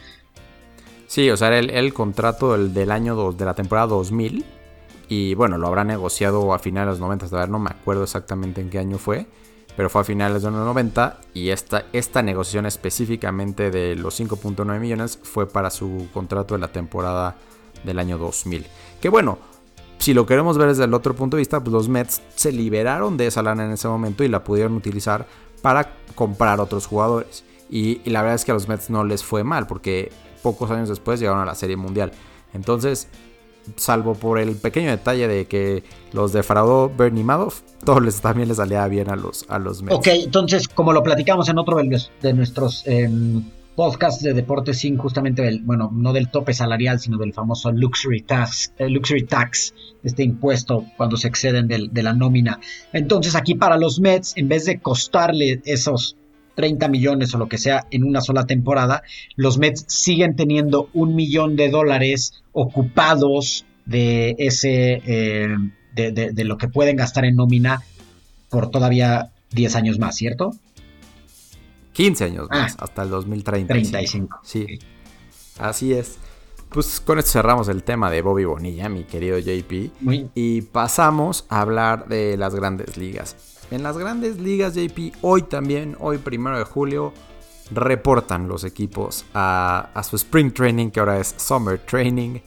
Sí, 1.06 1.28
o 1.30 1.36
sea, 1.36 1.48
era 1.48 1.58
el, 1.58 1.92
contrato 1.92 2.52
del, 2.52 2.72
del 2.72 2.90
año 2.90 3.14
dos, 3.14 3.36
de 3.36 3.44
la 3.44 3.54
temporada 3.54 3.88
2000 3.88 4.44
y 5.08 5.34
bueno, 5.34 5.58
lo 5.58 5.66
habrá 5.66 5.84
negociado 5.84 6.54
a 6.54 6.58
finales 6.58 6.86
de 6.86 6.90
los 6.92 7.00
90, 7.00 7.26
a 7.26 7.40
ver, 7.40 7.50
no 7.50 7.58
me 7.58 7.70
acuerdo 7.70 8.04
exactamente 8.04 8.60
en 8.60 8.70
qué 8.70 8.78
año 8.78 8.98
fue, 8.98 9.26
pero 9.76 9.88
fue 9.88 10.02
a 10.02 10.04
finales 10.04 10.42
de 10.42 10.50
los 10.50 10.60
90 10.60 11.20
y 11.34 11.50
esta, 11.50 11.84
esta 11.92 12.22
negociación 12.22 12.66
específicamente 12.66 13.70
de 13.70 13.96
los 13.96 14.20
5.9 14.20 14.78
millones 14.78 15.18
fue 15.22 15.48
para 15.48 15.70
su 15.70 16.08
contrato 16.12 16.54
de 16.54 16.60
la 16.60 16.68
temporada 16.68 17.36
del 17.84 17.98
año 17.98 18.18
2000. 18.18 18.66
Que 19.00 19.08
bueno, 19.08 19.38
si 19.98 20.14
lo 20.14 20.26
queremos 20.26 20.58
ver 20.58 20.68
desde 20.68 20.84
el 20.84 20.94
otro 20.94 21.14
punto 21.14 21.36
de 21.36 21.40
vista, 21.40 21.60
pues 21.60 21.72
los 21.72 21.88
Mets 21.88 22.22
se 22.34 22.52
liberaron 22.52 23.16
de 23.16 23.26
esa 23.26 23.42
lana 23.42 23.64
en 23.64 23.72
ese 23.72 23.88
momento 23.88 24.24
y 24.24 24.28
la 24.28 24.44
pudieron 24.44 24.74
utilizar 24.74 25.26
para 25.62 25.94
comprar 26.14 26.60
otros 26.60 26.86
jugadores. 26.86 27.44
Y, 27.70 28.00
y 28.04 28.10
la 28.10 28.20
verdad 28.20 28.34
es 28.34 28.44
que 28.44 28.50
a 28.50 28.54
los 28.54 28.68
Mets 28.68 28.90
no 28.90 29.04
les 29.04 29.24
fue 29.24 29.44
mal 29.44 29.66
porque 29.66 30.12
pocos 30.42 30.70
años 30.70 30.88
después 30.88 31.20
llegaron 31.20 31.40
a 31.40 31.46
la 31.46 31.54
Serie 31.54 31.76
Mundial. 31.76 32.12
Entonces, 32.52 33.08
salvo 33.76 34.14
por 34.14 34.38
el 34.38 34.56
pequeño 34.56 34.90
detalle 34.90 35.28
de 35.28 35.46
que 35.46 35.82
los 36.12 36.32
defraudó 36.32 36.90
Bernie 36.94 37.24
Madoff, 37.24 37.62
todo 37.84 38.00
les, 38.00 38.20
también 38.20 38.48
les 38.48 38.56
salía 38.58 38.86
bien 38.88 39.10
a 39.10 39.16
los, 39.16 39.44
a 39.48 39.58
los 39.58 39.82
Mets. 39.82 39.96
Ok, 39.96 40.06
entonces, 40.08 40.68
como 40.68 40.92
lo 40.92 41.02
platicamos 41.02 41.48
en 41.48 41.58
otro 41.58 41.78
de, 41.78 42.32
nuestros 42.32 42.86
em, 42.86 43.42
podcasts 43.74 44.22
de 44.22 44.34
deportes 44.34 44.78
sin 44.78 44.98
justamente, 44.98 45.46
el, 45.46 45.62
bueno, 45.62 45.90
no 45.92 46.12
del 46.12 46.30
tope 46.30 46.54
salarial, 46.54 47.00
sino 47.00 47.18
del 47.18 47.32
famoso 47.32 47.72
luxury 47.72 48.22
tax, 48.22 48.72
eh, 48.78 48.88
luxury 48.88 49.24
tax, 49.24 49.74
este 50.02 50.22
impuesto 50.22 50.84
cuando 50.96 51.16
se 51.16 51.28
exceden 51.28 51.68
de 51.68 52.02
la 52.02 52.12
nómina. 52.12 52.60
Entonces, 52.92 53.34
aquí 53.34 53.54
para 53.54 53.76
los 53.76 54.00
Mets, 54.00 54.34
en 54.36 54.48
vez 54.48 54.64
de 54.66 54.80
costarle 54.80 55.60
esos 55.64 56.16
30 56.54 56.88
millones 56.88 57.34
o 57.34 57.38
lo 57.38 57.48
que 57.48 57.58
sea 57.58 57.86
en 57.90 58.04
una 58.04 58.20
sola 58.20 58.46
temporada, 58.46 59.02
los 59.36 59.58
Mets 59.58 59.84
siguen 59.88 60.36
teniendo 60.36 60.88
un 60.92 61.14
millón 61.14 61.56
de 61.56 61.70
dólares 61.70 62.42
ocupados 62.52 63.64
de 63.84 64.36
ese 64.38 65.02
eh, 65.06 65.56
de, 65.94 66.44
lo 66.44 66.58
que 66.58 66.68
pueden 66.68 66.96
gastar 66.96 67.24
en 67.24 67.36
nómina 67.36 67.82
por 68.48 68.70
todavía 68.70 69.30
10 69.50 69.76
años 69.76 69.98
más, 69.98 70.16
¿cierto? 70.16 70.54
15 71.92 72.24
años 72.24 72.48
más, 72.50 72.76
ah. 72.78 72.84
hasta 72.84 73.02
el 73.02 73.10
2035. 73.10 73.90
35. 73.90 74.40
Sí. 74.44 74.78
Así 75.58 75.92
es. 75.92 76.18
Pues 76.70 77.00
con 77.00 77.18
esto 77.18 77.32
cerramos 77.32 77.68
el 77.68 77.82
tema 77.82 78.10
de 78.10 78.22
Bobby 78.22 78.44
Bonilla, 78.44 78.88
mi 78.88 79.04
querido 79.04 79.38
JP. 79.38 79.90
Y 80.34 80.62
pasamos 80.62 81.44
a 81.50 81.60
hablar 81.60 82.08
de 82.08 82.38
las 82.38 82.54
grandes 82.54 82.96
ligas. 82.96 83.51
En 83.72 83.82
las 83.82 83.96
grandes 83.96 84.38
ligas, 84.38 84.74
JP, 84.74 85.14
hoy 85.22 85.44
también, 85.44 85.96
hoy 85.98 86.18
primero 86.18 86.58
de 86.58 86.64
julio, 86.64 87.14
reportan 87.70 88.46
los 88.46 88.64
equipos 88.64 89.24
a, 89.32 89.88
su 90.06 90.16
Spring 90.16 90.52
Training, 90.52 90.90
que 90.90 91.00
ahora 91.00 91.18
es 91.18 91.34
Summer 91.38 91.78
Training, 91.78 92.40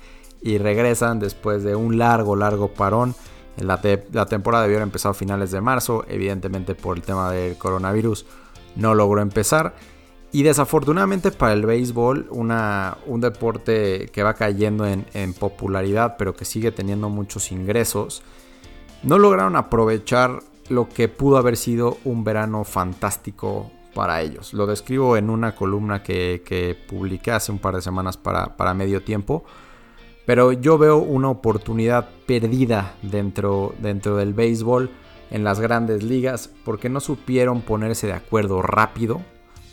y 0.44 0.60
regresan 0.60 1.18
después 1.18 1.64
de 1.64 1.76
un 1.76 1.98
largo, 1.98 2.36
largo 2.36 2.68
parón. 2.68 3.16
La, 3.58 3.82
la 4.12 4.28
temporada 4.28 4.66
debió 4.66 4.78
haber 4.78 4.88
empezado 4.88 5.14
a 5.14 5.16
finales 5.16 5.50
de 5.50 5.62
marzo, 5.62 6.06
evidentemente 6.08 6.76
por 6.76 6.96
el 6.96 7.02
tema 7.02 7.32
del 7.32 7.58
coronavirus 7.58 8.28
no 8.76 8.94
logró 8.94 9.20
empezar. 9.20 9.74
Y 10.32 10.44
desafortunadamente 10.44 11.32
para 11.32 11.54
el 11.54 11.66
béisbol, 11.66 12.28
una, 12.30 13.00
un 13.08 13.22
deporte 13.22 14.10
que 14.14 14.22
va 14.22 14.36
cayendo 14.36 14.86
en, 14.86 15.08
en, 15.16 15.34
popularidad, 15.34 16.18
pero 16.20 16.36
que 16.36 16.46
sigue 16.46 16.72
teniendo 16.72 17.10
muchos 17.10 17.52
ingresos, 17.52 18.22
no 19.02 19.18
lograron 19.18 19.56
aprovechar 19.56 20.44
lo 20.70 20.90
que 20.90 21.08
pudo 21.08 21.38
haber 21.38 21.58
sido 21.58 21.98
un 22.04 22.24
verano 22.24 22.64
fantástico 22.64 23.72
para 23.94 24.22
ellos. 24.22 24.54
Lo 24.54 24.68
describo 24.68 25.18
en 25.18 25.30
una 25.30 25.56
columna 25.56 26.04
que, 26.04 26.78
publiqué 26.88 27.32
hace 27.32 27.52
un 27.52 27.60
par 27.60 27.76
de 27.76 27.82
semanas 27.82 28.18
para, 28.18 28.58
para, 28.58 28.74
medio 28.74 29.04
tiempo. 29.04 29.44
Pero 30.26 30.52
yo 30.52 30.78
veo 30.78 30.98
una 30.98 31.30
oportunidad 31.30 32.10
perdida 32.26 32.96
dentro, 33.02 33.76
dentro 33.80 34.18
del 34.18 34.34
béisbol 34.34 34.90
en 35.32 35.44
las 35.44 35.60
grandes 35.60 36.04
ligas 36.04 36.50
porque 36.64 36.90
no 36.90 37.00
supieron 37.00 37.62
ponerse 37.62 38.08
de 38.08 38.14
acuerdo 38.14 38.62
rápido 38.62 39.22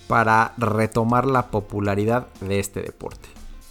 para 0.09 0.53
retomar 0.59 1.27
la 1.27 1.51
popularidad 1.51 2.27
de 2.41 2.59
este 2.59 2.83
deporte. 2.83 3.29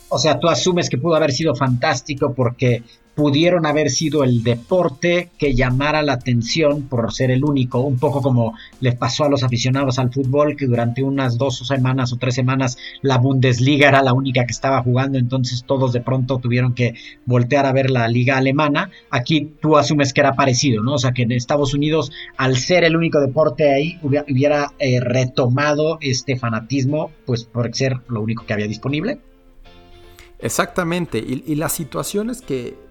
O 0.09 0.17
sea, 0.19 0.39
tú 0.39 0.49
asumes 0.49 0.89
que 0.89 0.97
pudo 0.97 1.15
haber 1.15 1.31
sido 1.31 1.55
fantástico 1.55 2.33
porque 2.33 2.83
pudieron 3.15 3.65
haber 3.65 3.89
sido 3.89 4.23
el 4.23 4.43
deporte 4.43 5.29
que 5.37 5.53
llamara 5.53 6.01
la 6.01 6.13
atención 6.13 6.83
por 6.83 7.13
ser 7.13 7.31
el 7.31 7.43
único, 7.43 7.81
un 7.81 7.99
poco 7.99 8.21
como 8.21 8.55
les 8.79 8.95
pasó 8.95 9.25
a 9.25 9.29
los 9.29 9.43
aficionados 9.43 9.99
al 9.99 10.11
fútbol, 10.11 10.55
que 10.55 10.65
durante 10.65 11.03
unas 11.03 11.37
dos 11.37 11.57
semanas 11.59 12.13
o 12.13 12.17
tres 12.17 12.35
semanas 12.35 12.77
la 13.01 13.17
Bundesliga 13.17 13.89
era 13.89 14.01
la 14.01 14.13
única 14.13 14.45
que 14.45 14.53
estaba 14.53 14.81
jugando, 14.81 15.17
entonces 15.17 15.63
todos 15.65 15.91
de 15.93 16.01
pronto 16.01 16.37
tuvieron 16.37 16.73
que 16.73 16.95
voltear 17.25 17.65
a 17.65 17.73
ver 17.73 17.89
la 17.89 18.07
liga 18.07 18.37
alemana. 18.37 18.91
Aquí 19.09 19.53
tú 19.61 19.77
asumes 19.77 20.13
que 20.13 20.21
era 20.21 20.33
parecido, 20.33 20.81
¿no? 20.83 20.93
O 20.93 20.97
sea, 20.97 21.11
que 21.11 21.23
en 21.23 21.31
Estados 21.33 21.73
Unidos, 21.73 22.11
al 22.37 22.57
ser 22.57 22.83
el 22.83 22.95
único 22.95 23.19
deporte 23.19 23.71
ahí, 23.71 23.99
hubiera, 24.01 24.73
eh, 24.79 24.99
retomado 24.99 25.97
este 26.01 26.37
fanatismo, 26.37 27.11
pues 27.25 27.43
por 27.43 27.73
ser 27.75 27.97
lo 28.07 28.21
único 28.21 28.45
que 28.45 28.53
había 28.53 28.67
disponible. 28.67 29.19
Exactamente, 30.39 31.19
y, 31.19 31.43
y 31.45 31.55
la 31.55 31.69
situación 31.69 32.29
es 32.29 32.41
que 32.41 32.90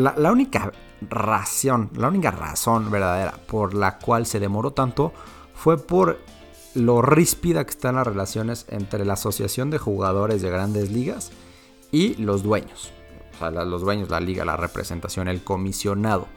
la, 0.00 0.32
única 0.32 0.72
razón, 1.02 1.90
la 1.94 2.08
única 2.08 2.30
razón 2.30 2.90
verdadera 2.90 3.34
por 3.46 3.74
la 3.74 3.98
cual 3.98 4.26
se 4.26 4.40
demoró 4.40 4.72
tanto 4.72 5.12
fue 5.54 5.78
por 5.78 6.18
lo 6.74 7.02
ríspida 7.02 7.64
que 7.64 7.70
están 7.70 7.96
las 7.96 8.06
relaciones 8.06 8.66
entre 8.68 9.04
la 9.04 9.14
Asociación 9.14 9.70
de 9.70 9.78
Jugadores 9.78 10.42
de 10.42 10.50
Grandes 10.50 10.90
Ligas 10.90 11.32
y 11.90 12.14
los 12.16 12.42
dueños. 12.42 12.92
O 13.34 13.38
sea, 13.38 13.50
los 13.50 13.82
dueños, 13.82 14.10
la 14.10 14.20
liga, 14.20 14.44
la 14.44 14.56
representación, 14.56 15.28
el 15.28 15.42
comisionado. 15.42 16.28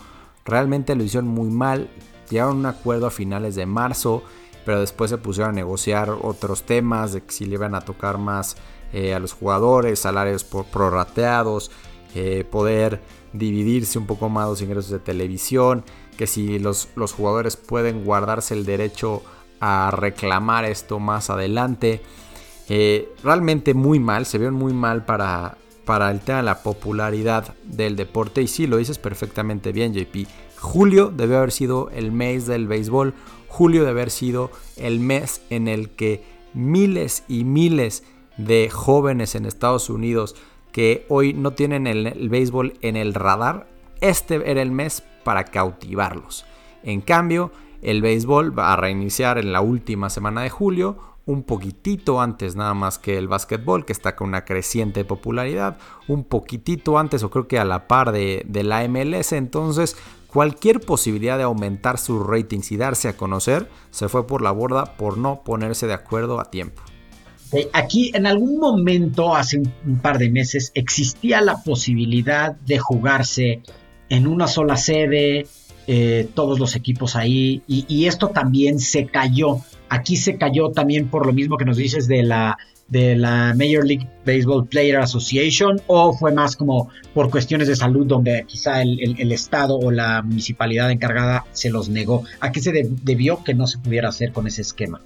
Realmente 0.45 0.95
lo 0.95 1.03
hicieron 1.03 1.29
muy 1.29 1.49
mal. 1.49 1.89
Llegaron 2.29 2.57
a 2.57 2.59
un 2.59 2.65
acuerdo 2.65 3.07
a 3.07 3.11
finales 3.11 3.55
de 3.55 3.65
marzo, 3.65 4.23
pero 4.65 4.79
después 4.79 5.11
se 5.11 5.17
pusieron 5.17 5.51
a 5.51 5.55
negociar 5.55 6.09
otros 6.09 6.63
temas 6.63 7.13
de 7.13 7.21
que 7.21 7.31
si 7.31 7.45
le 7.45 7.55
iban 7.55 7.75
a 7.75 7.81
tocar 7.81 8.17
más 8.17 8.55
eh, 8.93 9.13
a 9.13 9.19
los 9.19 9.33
jugadores, 9.33 9.99
salarios 9.99 10.43
prorrateados, 10.43 11.71
eh, 12.15 12.45
poder 12.49 13.01
dividirse 13.33 13.99
un 13.99 14.05
poco 14.05 14.29
más 14.29 14.47
los 14.47 14.61
ingresos 14.61 14.91
de 14.91 14.99
televisión, 14.99 15.83
que 16.17 16.27
si 16.27 16.59
los, 16.59 16.89
los 16.95 17.13
jugadores 17.13 17.55
pueden 17.55 18.05
guardarse 18.05 18.53
el 18.53 18.65
derecho 18.65 19.23
a 19.59 19.91
reclamar 19.91 20.65
esto 20.65 20.99
más 20.99 21.29
adelante. 21.29 22.01
Eh, 22.69 23.09
realmente 23.23 23.73
muy 23.73 23.99
mal, 23.99 24.25
se 24.25 24.37
vieron 24.37 24.55
muy 24.55 24.73
mal 24.73 25.05
para, 25.05 25.57
para 25.85 26.11
el 26.11 26.19
tema 26.19 26.39
de 26.39 26.43
la 26.43 26.63
popularidad 26.63 27.55
del 27.63 27.95
deporte. 27.95 28.41
Y 28.41 28.47
sí, 28.47 28.67
lo 28.67 28.77
dices 28.77 28.99
perfectamente 28.99 29.71
bien, 29.71 29.93
JP. 29.93 30.27
Julio 30.59 31.11
debe 31.15 31.35
haber 31.35 31.51
sido 31.51 31.89
el 31.91 32.11
mes 32.11 32.45
del 32.45 32.67
béisbol. 32.67 33.13
Julio 33.47 33.81
debe 33.81 33.91
haber 33.91 34.11
sido 34.11 34.51
el 34.77 34.99
mes 34.99 35.41
en 35.49 35.67
el 35.67 35.91
que 35.91 36.23
miles 36.53 37.23
y 37.27 37.43
miles 37.43 38.03
de 38.37 38.69
jóvenes 38.69 39.35
en 39.35 39.45
Estados 39.45 39.89
Unidos 39.89 40.35
que 40.73 41.05
hoy 41.07 41.33
no 41.33 41.51
tienen 41.51 41.87
el, 41.87 42.27
béisbol 42.29 42.73
en 42.81 42.97
el 42.97 43.13
radar, 43.13 43.67
este 44.01 44.51
era 44.51 44.61
el 44.61 44.71
mes 44.71 45.03
para 45.23 45.45
cautivarlos. 45.45 46.45
En 46.81 46.99
cambio, 46.99 47.51
el 47.81 48.01
béisbol 48.01 48.57
va 48.57 48.73
a 48.73 48.75
reiniciar 48.75 49.37
en 49.37 49.53
la 49.53 49.61
última 49.61 50.09
semana 50.09 50.41
de 50.41 50.49
julio, 50.49 50.97
un 51.25 51.43
poquitito 51.43 52.19
antes 52.19 52.57
nada 52.57 52.73
más 52.73 52.97
que 52.97 53.17
el 53.17 53.29
básquetbol, 53.29 53.85
que 53.85 53.93
está 53.93 54.17
con 54.17 54.27
una 54.29 54.43
creciente 54.43 55.05
popularidad, 55.05 55.77
un 56.09 56.25
poquitito 56.25 56.97
antes 56.97 57.23
o 57.23 57.29
creo 57.29 57.47
que 57.47 57.59
a 57.59 57.65
la 57.65 57.87
par 57.87 58.11
de, 58.11 58.43
de 58.45 58.63
la 58.63 58.85
MLS, 58.89 59.31
entonces 59.31 59.95
cualquier 60.27 60.81
posibilidad 60.81 61.37
de 61.37 61.43
aumentar 61.43 61.99
sus 61.99 62.25
ratings 62.25 62.71
y 62.71 62.77
darse 62.77 63.07
a 63.07 63.15
conocer 63.15 63.69
se 63.91 64.09
fue 64.09 64.25
por 64.25 64.41
la 64.41 64.51
borda 64.51 64.97
por 64.97 65.17
no 65.17 65.43
ponerse 65.43 65.87
de 65.87 65.93
acuerdo 65.93 66.41
a 66.41 66.49
tiempo. 66.49 66.81
Aquí 67.73 68.11
en 68.13 68.25
algún 68.25 68.59
momento, 68.59 69.35
hace 69.35 69.59
un, 69.59 69.99
par 70.01 70.17
de 70.17 70.29
meses, 70.29 70.71
existía 70.75 71.41
la 71.41 71.63
posibilidad 71.63 72.55
de 72.55 72.79
jugarse 72.79 73.61
en 74.09 74.27
una 74.27 74.47
sola 74.47 74.77
sede, 74.77 75.47
eh, 75.87 76.27
todos 76.33 76.59
los 76.59 76.75
equipos 76.75 77.15
ahí, 77.15 77.61
y, 77.67 78.05
esto 78.05 78.29
también 78.29 78.79
se 78.79 79.05
cayó. 79.05 79.59
Aquí 79.89 80.15
se 80.17 80.37
cayó 80.37 80.69
también 80.69 81.09
por 81.09 81.25
lo 81.25 81.33
mismo 81.33 81.57
que 81.57 81.65
nos 81.65 81.77
dices 81.77 82.07
de 82.07 82.23
la, 82.23 82.57
de 82.87 83.15
la 83.15 83.53
Major 83.55 83.85
League 83.85 84.07
Baseball 84.25 84.65
Player 84.65 84.97
Association, 84.97 85.81
o 85.87 86.13
fue 86.13 86.31
más 86.31 86.55
como 86.55 86.89
por 87.13 87.29
cuestiones 87.29 87.67
de 87.67 87.75
salud 87.75 88.07
donde 88.07 88.45
quizá 88.47 88.81
el, 88.81 89.31
Estado 89.31 89.77
o 89.77 89.91
la 89.91 90.21
municipalidad 90.21 90.89
encargada 90.89 91.45
se 91.51 91.69
los 91.69 91.89
negó. 91.89 92.23
¿A 92.39 92.51
qué 92.51 92.61
se 92.61 92.71
debió 92.71 93.43
que 93.43 93.53
no 93.53 93.67
se 93.67 93.77
pudiera 93.77 94.09
hacer 94.09 94.31
con 94.31 94.47
ese 94.47 94.61
esquema? 94.61 95.01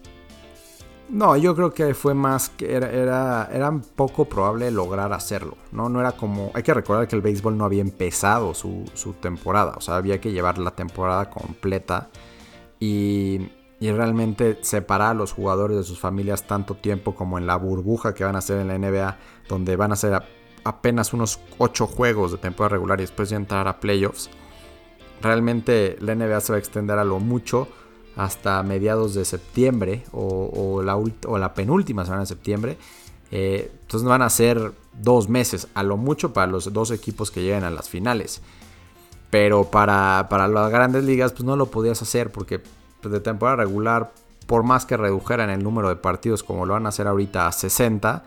No, 1.09 1.37
yo 1.37 1.55
creo 1.55 1.73
que 1.73 1.93
fue 1.93 2.13
más 2.13 2.49
que 2.49 2.75
era, 2.75 3.47
era, 3.49 3.81
poco 3.95 4.25
probable 4.25 4.69
lograr 4.71 5.13
hacerlo, 5.13 5.57
¿no? 5.71 5.87
No 5.87 6.01
era 6.01 6.11
como. 6.11 6.51
Hay 6.53 6.63
que 6.63 6.73
recordar 6.73 7.07
que 7.07 7.15
el 7.15 7.21
béisbol 7.21 7.57
no 7.57 7.63
había 7.63 7.81
empezado 7.81 8.53
su, 8.53 8.85
temporada. 9.21 9.75
O 9.77 9.81
sea, 9.81 9.95
había 9.95 10.19
que 10.19 10.31
llevar 10.31 10.57
la 10.57 10.71
temporada 10.71 11.29
completa. 11.29 12.09
Y, 12.79 13.49
y, 13.79 13.91
realmente 13.91 14.59
separar 14.61 15.11
a 15.11 15.13
los 15.13 15.31
jugadores 15.31 15.77
de 15.77 15.83
sus 15.83 15.99
familias 15.99 16.45
tanto 16.45 16.75
tiempo 16.75 17.15
como 17.15 17.37
en 17.37 17.47
la 17.47 17.55
burbuja 17.55 18.13
que 18.13 18.23
van 18.23 18.35
a 18.35 18.39
hacer 18.39 18.59
en 18.59 18.67
la 18.67 18.77
NBA, 18.77 19.17
donde 19.47 19.75
van 19.77 19.91
a 19.91 19.93
hacer 19.93 20.21
apenas 20.63 21.13
unos 21.13 21.39
8 21.57 21.87
juegos 21.87 22.33
de 22.33 22.37
temporada 22.37 22.73
regular 22.75 22.99
y 22.99 23.03
después 23.03 23.29
ya 23.29 23.37
entrar 23.37 23.67
a 23.67 23.79
playoffs. 23.79 24.29
Realmente 25.21 25.95
la 26.01 26.13
NBA 26.13 26.41
se 26.41 26.51
va 26.51 26.57
a 26.57 26.59
extender 26.59 26.99
a 26.99 27.05
lo 27.05 27.19
mucho 27.19 27.67
hasta 28.17 28.61
mediados 28.63 29.13
de 29.13 29.23
septiembre 29.23 30.03
o, 30.11 30.81
la, 30.81 31.53
penúltima 31.53 32.03
semana 32.03 32.21
de 32.21 32.27
septiembre. 32.27 32.77
Eh, 33.31 33.71
entonces 33.81 34.07
van 34.07 34.23
a 34.23 34.29
ser 34.29 34.73
dos 34.93 35.29
meses, 35.29 35.67
a 35.75 35.83
lo 35.83 35.97
mucho 35.97 36.33
para 36.33 36.47
los 36.47 36.73
dos 36.73 36.91
equipos 36.91 37.29
que 37.29 37.41
lleguen 37.41 37.63
a 37.63 37.69
las 37.69 37.89
finales. 37.89 38.41
Pero 39.29 39.65
para, 39.65 40.27
para 40.29 40.47
las 40.47 40.71
grandes 40.71 41.03
ligas 41.03 41.31
pues 41.31 41.43
no 41.43 41.55
lo 41.55 41.67
podías 41.67 42.01
hacer 42.01 42.31
porque 42.31 42.59
pues, 43.01 43.11
de 43.11 43.19
temporada 43.19 43.57
regular, 43.57 44.11
por 44.47 44.63
más 44.63 44.85
que 44.85 44.97
redujeran 44.97 45.49
el 45.51 45.63
número 45.63 45.89
de 45.89 45.97
partidos 45.97 46.41
como 46.41 46.65
lo 46.65 46.73
van 46.73 46.87
a 46.87 46.89
hacer 46.89 47.05
ahorita 47.07 47.47
a 47.47 47.51
60, 47.51 48.23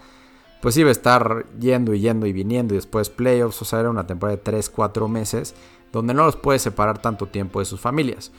pues 0.62 0.76
iba 0.76 0.90
a 0.90 0.92
estar 0.92 1.46
yendo 1.58 1.94
y 1.94 2.00
yendo 2.00 2.26
y 2.26 2.32
viniendo 2.32 2.74
y 2.74 2.76
después 2.76 3.10
playoffs, 3.10 3.62
o 3.62 3.64
sea, 3.64 3.80
era 3.80 3.90
una 3.90 4.06
temporada 4.06 4.36
de 4.36 4.44
3-4 4.44 5.08
meses 5.08 5.54
donde 5.92 6.14
no 6.14 6.24
los 6.24 6.36
puedes 6.36 6.62
separar 6.62 6.98
tanto 6.98 7.26
tiempo 7.26 7.58
de 7.58 7.64
sus 7.64 7.80
familias. 7.80 8.30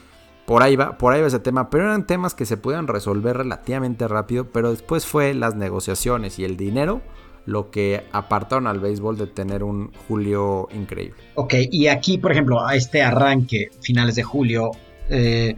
Por 0.51 0.63
ahí 0.63 0.75
va, 0.75 0.97
por 0.97 1.13
ahí 1.13 1.21
va 1.21 1.27
ese 1.27 1.39
tema, 1.39 1.69
pero 1.69 1.85
eran 1.85 2.05
temas 2.05 2.35
que 2.35 2.45
se 2.45 2.57
pudieron 2.57 2.89
resolver 2.89 3.37
relativamente 3.37 4.05
rápido, 4.09 4.51
pero 4.51 4.71
después 4.71 5.05
fue 5.05 5.33
las 5.33 5.55
negociaciones 5.55 6.39
y 6.39 6.43
el 6.43 6.57
dinero 6.57 7.01
lo 7.45 7.71
que 7.71 8.03
apartaron 8.11 8.67
al 8.67 8.81
béisbol 8.81 9.17
de 9.17 9.27
tener 9.27 9.63
un 9.63 9.93
julio 10.09 10.67
increíble. 10.75 11.15
Ok, 11.35 11.53
y 11.71 11.87
aquí, 11.87 12.17
por 12.17 12.33
ejemplo, 12.33 12.67
a 12.67 12.75
este 12.75 13.01
arranque, 13.01 13.69
finales 13.79 14.15
de 14.15 14.23
julio, 14.23 14.71
eh, 15.09 15.55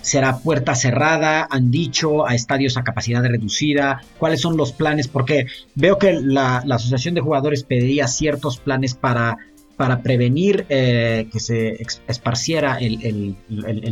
será 0.00 0.38
puerta 0.38 0.74
cerrada, 0.74 1.46
han 1.48 1.70
dicho, 1.70 2.26
a 2.26 2.34
estadios 2.34 2.76
a 2.76 2.82
capacidad 2.82 3.22
reducida, 3.22 4.02
cuáles 4.18 4.40
son 4.40 4.56
los 4.56 4.72
planes, 4.72 5.06
porque 5.06 5.46
veo 5.76 5.98
que 5.98 6.14
la, 6.14 6.64
la 6.66 6.74
Asociación 6.74 7.14
de 7.14 7.20
Jugadores 7.20 7.62
pedía 7.62 8.08
ciertos 8.08 8.58
planes 8.58 8.94
para 8.94 9.38
para 9.76 10.02
prevenir 10.02 10.66
eh, 10.68 11.28
que 11.30 11.40
se 11.40 11.78
esparciera 12.06 12.78
el, 12.78 13.36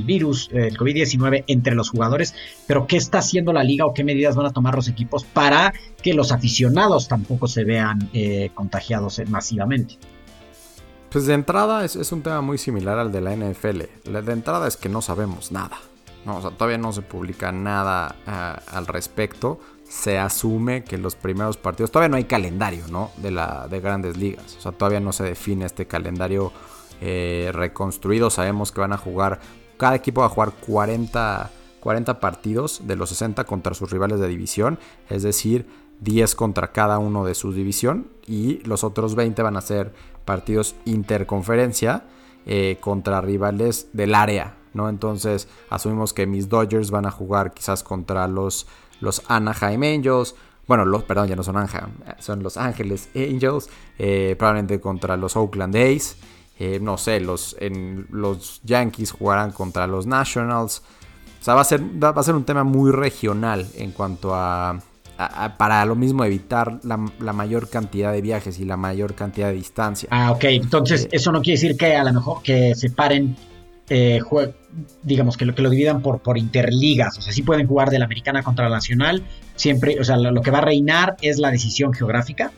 virus, 0.05 0.49
el 0.53 0.77
COVID-19 0.79 1.45
entre 1.47 1.75
los 1.75 1.91
jugadores, 1.91 2.35
pero 2.67 2.87
¿qué 2.87 2.97
está 2.97 3.19
haciendo 3.19 3.53
la 3.53 3.63
liga 3.63 3.85
o 3.85 3.93
qué 3.93 4.03
medidas 4.03 4.35
van 4.35 4.47
a 4.47 4.53
tomar 4.53 4.75
los 4.75 4.89
equipos 4.89 5.25
para 5.25 5.75
que 6.03 6.15
los 6.15 6.33
aficionados 6.33 7.09
tampoco 7.09 7.49
se 7.49 7.65
vean 7.65 8.09
eh, 8.13 8.51
contagiados 8.55 9.21
masivamente? 9.29 9.99
Pues 11.11 11.27
de 11.27 11.35
entrada 11.35 11.85
es, 11.85 12.13
un 12.13 12.23
tema 12.23 12.41
muy 12.41 12.59
similar 12.59 12.99
al 12.99 13.13
de 13.13 13.21
la 13.21 13.37
NFL. 13.37 13.83
De 14.05 14.33
entrada 14.33 14.67
es 14.67 14.77
que 14.77 14.89
no 14.89 15.01
sabemos 15.01 15.53
nada. 15.53 15.79
O 16.27 16.41
sea, 16.41 16.51
todavía 16.51 16.79
no 16.79 16.93
se 16.93 17.03
publica 17.03 17.53
nada 17.53 18.17
al 18.67 18.87
respecto 18.87 19.61
se 19.95 20.19
asume 20.19 20.83
que 20.83 20.99
los 20.99 21.15
primeros 21.15 21.57
partidos, 21.57 21.93
todavía 21.93 22.09
no 22.09 22.17
hay 22.17 22.25
calendario, 22.25 22.85
¿no? 22.89 23.13
De, 23.19 23.31
la, 23.31 23.69
de 23.69 23.79
grandes 23.79 24.17
ligas, 24.17 24.57
o 24.59 24.61
sea, 24.61 24.73
todavía 24.73 24.99
no 24.99 25.13
se 25.13 25.23
define 25.23 25.67
este 25.67 25.87
calendario 25.87 26.51
eh, 27.01 27.51
reconstruido, 27.55 28.29
sabemos 28.29 28.73
que 28.73 28.81
van 28.81 28.93
a 28.93 28.97
jugar, 28.99 29.39
cada 29.77 29.95
equipo 29.95 30.23
va 30.23 30.27
a 30.27 30.31
jugar 30.31 30.53
40, 30.67 31.49
40 31.79 32.19
partidos 32.19 32.83
de 32.89 32.97
los 32.97 33.11
60 33.11 33.45
contra 33.45 33.73
sus 33.75 33.93
rivales 33.93 34.19
de 34.19 34.27
división, 34.27 34.81
es 35.09 35.23
decir, 35.23 35.65
10 36.01 36.35
contra 36.35 36.73
cada 36.73 36.99
uno 36.99 37.25
de 37.25 37.37
su 37.37 37.53
división 37.53 38.09
y 38.27 38.59
los 38.65 38.83
otros 38.83 39.15
20 39.15 39.43
van 39.43 39.57
a 39.57 39.61
ser 39.61 39.95
partidos 40.25 40.75
interconferencia 40.85 42.03
eh, 42.47 42.79
contra 42.81 43.21
rivales 43.21 43.89
del 43.93 44.17
área, 44.17 44.57
¿no? 44.73 44.89
Entonces 44.89 45.47
asumimos 45.71 46.13
que 46.13 46.27
mis 46.27 46.49
Dodgers 46.49 46.91
van 46.91 47.07
a 47.07 47.13
jugar 47.13 47.55
quizás 47.55 47.85
contra 47.85 48.27
los 48.27 48.67
los 49.01 49.23
Anaheim 49.29 49.83
Angels. 49.83 50.35
Bueno, 50.67 50.85
los, 50.85 51.03
perdón, 51.03 51.29
ya 51.29 51.37
no 51.37 51.43
son 51.43 51.57
Anaheim, 51.57 51.91
son 52.19 52.43
los 52.43 52.57
Ángeles 52.57 53.09
Angels. 53.15 53.69
Eh, 53.99 54.35
probablemente 54.39 54.81
contra 54.81 55.17
los 55.17 55.37
Oakland 55.37 55.77
A's. 55.77 56.17
Eh, 56.59 56.79
no 56.81 56.97
sé, 56.97 57.21
los, 57.21 57.57
en, 57.59 58.07
los 58.11 58.61
Yankees 58.65 59.11
jugarán 59.11 59.51
contra 59.51 59.87
los 59.87 60.07
Nationals. 60.07 60.83
O 61.41 61.45
sea, 61.45 61.55
va 61.55 61.61
a 61.63 61.65
ser, 61.65 61.83
va 61.83 62.11
a 62.11 62.23
ser 62.23 62.35
un 62.35 62.45
tema 62.45 62.65
muy 62.65 62.91
regional 62.91 63.67
en 63.77 63.91
cuanto 63.91 64.35
a, 64.35 64.81
para 65.59 65.85
lo 65.85 65.95
mismo 65.95 66.25
evitar 66.25 66.81
la, 66.83 66.97
mayor 66.97 67.69
cantidad 67.69 68.13
de 68.13 68.21
viajes 68.21 68.59
y 68.59 68.65
la 68.65 68.77
mayor 68.77 69.15
cantidad 69.15 69.49
de 69.49 69.55
distancia. 69.55 70.09
Ah, 70.11 70.33
ok. 70.33 70.45
Entonces, 70.45 71.05
eh, 71.05 71.09
eso 71.13 71.33
no 71.33 71.41
quiere 71.43 71.61
decir 71.61 71.77
que 71.77 71.97
a 71.97 72.05
lo 72.05 72.13
mejor 72.13 72.43
que 72.43 72.75
separen, 72.75 73.37
eh, 73.89 74.21
digamos, 75.03 75.37
que 75.37 75.45
lo, 75.45 75.55
que 75.55 75.63
lo 75.63 75.71
dividan 75.71 76.03
por, 76.03 76.21
por 76.21 76.39
interligas. 76.39 77.19
O 77.19 77.23
sea, 77.23 77.33
sí 77.33 77.43
pueden 77.43 77.67
jugar 77.67 77.91
de 77.91 77.99
la 77.99 78.07
americana 78.07 78.43
contra 78.43 78.69
la 78.69 78.77
nacional. 78.77 79.25
Siempre, 79.57 80.01
o 80.01 80.05
sea, 80.05 80.17
lo, 80.17 80.41
que 80.43 80.51
va 80.51 80.59
a 80.59 80.63
reinar 80.63 81.17
es 81.21 81.39
la 81.39 81.51
decisión 81.51 81.93
geográfica. 81.93 82.53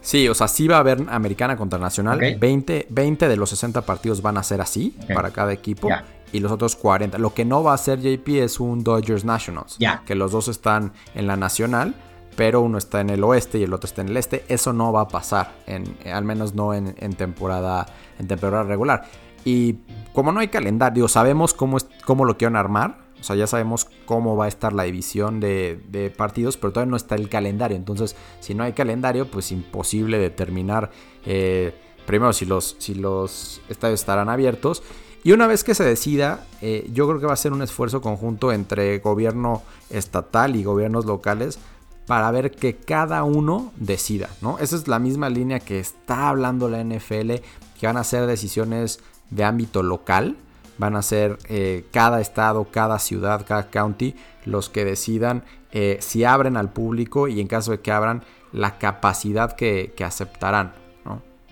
Sí, 0.00 0.28
o 0.28 0.34
sea, 0.34 0.48
sí 0.48 0.66
va 0.66 0.76
a 0.76 0.80
haber 0.80 1.04
americana 1.08 1.56
contra 1.56 1.78
nacional. 1.78 2.18
20, 2.38 2.86
20, 2.88 3.28
de 3.28 3.36
los 3.36 3.50
60 3.50 3.82
partidos 3.82 4.22
van 4.22 4.38
a 4.38 4.42
ser 4.42 4.60
así 4.60 4.96
para 5.14 5.30
cada 5.30 5.52
equipo 5.52 5.88
y 6.32 6.40
los 6.40 6.52
otros 6.52 6.76
40. 6.76 7.18
Lo 7.18 7.34
que 7.34 7.44
no 7.44 7.62
va 7.62 7.74
a 7.74 7.78
ser 7.78 8.00
JP 8.00 8.28
es 8.28 8.60
un 8.60 8.84
Dodgers 8.84 9.24
Nationals. 9.24 9.76
Ya. 9.78 10.02
Que 10.06 10.14
los 10.14 10.32
dos 10.32 10.48
están 10.48 10.92
en 11.14 11.26
la 11.26 11.36
nacional, 11.36 11.94
pero 12.36 12.60
uno 12.60 12.78
está 12.78 13.00
en 13.00 13.10
el 13.10 13.22
oeste 13.24 13.58
y 13.58 13.64
el 13.64 13.72
otro 13.72 13.86
está 13.86 14.02
en 14.02 14.08
el 14.08 14.16
este. 14.16 14.44
Eso 14.48 14.72
no 14.72 14.92
va 14.92 15.02
a 15.02 15.08
pasar, 15.08 15.52
en, 15.66 15.96
al 16.12 16.24
menos 16.24 16.54
no 16.54 16.74
en, 16.74 16.94
temporada, 17.14 17.86
en 18.18 18.28
temporada 18.28 18.64
regular. 18.64 19.04
Y 19.44 19.76
como 20.12 20.32
no 20.32 20.40
hay 20.40 20.48
calendario, 20.48 21.08
sabemos 21.08 21.54
cómo, 21.54 21.76
es, 21.76 21.88
cómo 22.04 22.24
lo 22.24 22.36
quieren 22.36 22.56
armar. 22.56 22.98
O 23.20 23.22
sea, 23.22 23.36
ya 23.36 23.46
sabemos 23.46 23.86
cómo 24.06 24.36
va 24.36 24.46
a 24.46 24.48
estar 24.48 24.72
la 24.72 24.84
división 24.84 25.40
de, 25.40 26.12
partidos, 26.16 26.56
pero 26.56 26.72
todavía 26.72 26.90
no 26.90 26.96
está 26.96 27.14
el 27.16 27.28
calendario. 27.28 27.76
Entonces, 27.76 28.16
si 28.40 28.54
no 28.54 28.64
hay 28.64 28.72
calendario, 28.72 29.30
pues 29.30 29.52
imposible 29.52 30.18
determinar 30.18 30.90
eh, 31.26 31.74
primero 32.06 32.32
si 32.32 32.46
los, 32.46 32.76
si 32.78 32.94
los 32.94 33.60
estadios 33.68 34.00
estarán 34.00 34.30
abiertos 34.30 34.82
y 35.22 35.32
una 35.32 35.46
vez 35.46 35.64
que 35.64 35.74
se 35.74 35.84
decida, 35.84 36.46
eh, 36.62 36.88
yo 36.92 37.06
creo 37.06 37.20
que 37.20 37.26
va 37.26 37.34
a 37.34 37.36
ser 37.36 37.52
un 37.52 37.62
esfuerzo 37.62 38.00
conjunto 38.00 38.52
entre 38.52 38.98
gobierno 39.00 39.62
estatal 39.90 40.56
y 40.56 40.64
gobiernos 40.64 41.04
locales 41.04 41.58
para 42.06 42.30
ver 42.30 42.50
que 42.50 42.76
cada 42.76 43.22
uno 43.22 43.72
decida, 43.76 44.30
¿no? 44.40 44.58
Esa 44.58 44.76
es 44.76 44.88
la 44.88 44.98
misma 44.98 45.28
línea 45.28 45.60
que 45.60 45.78
está 45.78 46.30
hablando 46.30 46.68
la 46.68 46.82
NFL, 46.82 47.34
que 47.78 47.86
van 47.86 47.98
a 47.98 48.04
ser 48.04 48.26
decisiones 48.26 49.00
de 49.30 49.44
ámbito 49.44 49.82
local, 49.82 50.36
van 50.78 50.96
a 50.96 51.02
ser 51.02 51.38
eh, 51.48 51.84
cada 51.90 52.20
estado, 52.20 52.64
cada 52.70 52.98
ciudad, 52.98 53.44
cada 53.46 53.68
county 53.70 54.14
los 54.44 54.68
que 54.70 54.84
decidan 54.84 55.42
eh, 55.72 55.98
si 56.00 56.24
abren 56.24 56.56
al 56.56 56.72
público 56.72 57.28
y 57.28 57.40
en 57.40 57.46
caso 57.46 57.72
de 57.72 57.80
que 57.80 57.92
abran 57.92 58.22
la 58.52 58.78
capacidad 58.78 59.52
que, 59.52 59.92
que 59.96 60.04
aceptarán. 60.04 60.72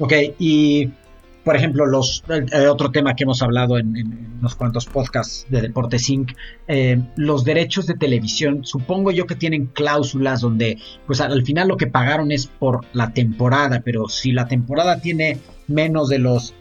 Ok, 0.01 0.13
y 0.39 0.91
por 1.49 1.57
ejemplo, 1.57 1.87
los, 1.87 2.23
otro 2.71 2.91
tema 2.91 3.17
que 3.17 3.25
hemos 3.25 3.41
hablado 3.41 3.79
en, 3.79 4.37
unos 4.39 4.55
cuantos 4.55 4.85
podcasts 4.85 5.47
de 5.49 5.63
Deportes 5.63 6.11
Inc., 6.11 6.33
eh, 6.67 7.01
los 7.17 7.43
derechos 7.43 7.87
de 7.87 7.95
televisión, 7.95 8.67
supongo 8.67 9.13
yo 9.13 9.27
que 9.27 9.35
tienen 9.35 9.65
cláusulas 9.65 10.43
donde, 10.43 10.77
pues 11.07 11.23
al, 11.23 11.43
final 11.45 11.69
lo 11.69 11.79
que 11.79 11.87
pagaron 11.87 12.33
es 12.33 12.49
por 12.49 12.85
la 12.93 13.15
temporada, 13.15 13.81
pero 13.83 14.11
si 14.11 14.33
la 14.33 14.47
temporada 14.47 15.01
tiene 15.01 15.39
menos 15.69 16.09
de 16.09 16.19
los 16.19 16.55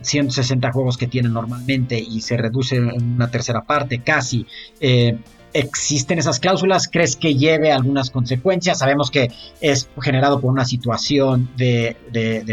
160 0.00 0.66
eh, 0.66 0.72
juegos 0.72 0.96
que 0.96 1.06
tiene 1.06 1.28
normalmente 1.28 1.98
y 1.98 2.20
se 2.22 2.36
reduce 2.36 2.76
en 2.76 3.14
una 3.14 3.30
tercera 3.30 3.62
parte 3.62 4.00
casi, 4.00 4.46
eh, 4.80 5.18
¿Existen 5.54 6.18
esas 6.18 6.40
cláusulas? 6.40 6.88
¿Crees 6.88 7.14
que 7.14 7.36
lleve 7.36 7.70
algunas 7.70 8.10
consecuencias? 8.10 8.80
Sabemos 8.80 9.12
que 9.12 9.30
es 9.60 9.88
generado 10.02 10.40
por 10.40 10.50
una 10.50 10.64
situación 10.64 11.48
de, 11.56 11.96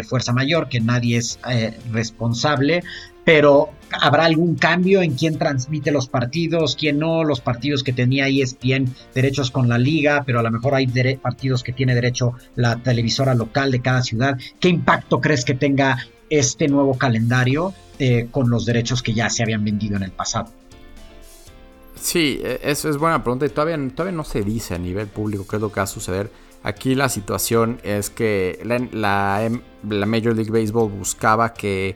fuerza 0.07 0.33
mayor, 0.33 0.69
que 0.69 0.81
nadie 0.81 1.17
es 1.17 1.39
eh, 1.49 1.75
responsable, 1.91 2.83
pero 3.23 3.69
¿habrá 3.91 4.25
algún 4.25 4.55
cambio 4.55 5.01
en 5.01 5.15
quién 5.15 5.37
transmite 5.37 5.91
los 5.91 6.07
partidos, 6.07 6.75
quién 6.75 6.99
no? 6.99 7.23
Los 7.23 7.41
partidos 7.41 7.83
que 7.83 7.93
tenía 7.93 8.27
ESPN 8.27 8.93
derechos 9.13 9.51
con 9.51 9.69
la 9.69 9.77
liga, 9.77 10.23
pero 10.25 10.39
a 10.39 10.43
lo 10.43 10.51
mejor 10.51 10.75
hay 10.75 10.87
partidos 11.17 11.63
que 11.63 11.73
tiene 11.73 11.95
derecho 11.95 12.33
la 12.55 12.77
televisora 12.77 13.35
local 13.35 13.71
de 13.71 13.81
cada 13.81 14.01
ciudad. 14.01 14.37
¿Qué 14.59 14.69
impacto 14.69 15.21
crees 15.21 15.45
que 15.45 15.53
tenga 15.53 15.97
este 16.29 16.67
nuevo 16.67 16.97
calendario 16.97 17.73
eh, 17.99 18.27
con 18.31 18.49
los 18.49 18.65
derechos 18.65 19.03
que 19.03 19.13
ya 19.13 19.29
se 19.29 19.43
habían 19.43 19.63
vendido 19.63 19.97
en 19.97 20.03
el 20.03 20.11
pasado? 20.11 20.49
Sí, 22.01 22.39
e, 22.43 22.59
eso 22.63 22.89
es 22.89 22.97
buena 22.97 23.23
pregunta 23.23 23.45
y 23.45 23.49
todavía, 23.49 23.77
todavía 23.93 24.17
no 24.17 24.23
se 24.23 24.41
dice 24.41 24.73
a 24.73 24.77
nivel 24.77 25.07
público 25.07 25.45
qué 25.47 25.57
es 25.57 25.61
lo 25.61 25.71
que 25.71 25.79
va 25.79 25.83
a 25.83 25.87
suceder. 25.87 26.31
Aquí 26.63 26.95
la 26.95 27.09
situación 27.09 27.79
es 27.83 28.09
que 28.09 28.59
la, 28.63 29.49
Major 29.83 30.35
League 30.35 30.51
Baseball 30.51 30.91
buscaba 30.91 31.53
que 31.53 31.95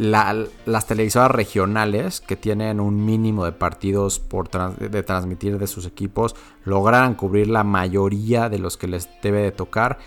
las 0.00 0.86
televisoras 0.86 1.30
regionales 1.30 2.22
que 2.22 2.34
tienen 2.34 2.80
un 2.80 3.04
mínimo 3.04 3.44
de 3.44 3.52
partidos 3.52 4.18
por 4.18 4.48
de 4.48 5.02
transmitir 5.02 5.58
de 5.58 5.66
sus 5.66 5.84
equipos 5.84 6.34
lograran 6.64 7.14
cubrir 7.14 7.48
la 7.48 7.64
mayoría 7.64 8.48
de 8.48 8.58
los 8.58 8.78
que 8.78 8.88
les 8.88 9.10
debe 9.22 9.42
de 9.42 9.52
tocar. 9.52 9.98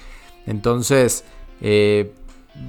Entonces, 0.48 1.24
eh, 1.62 2.16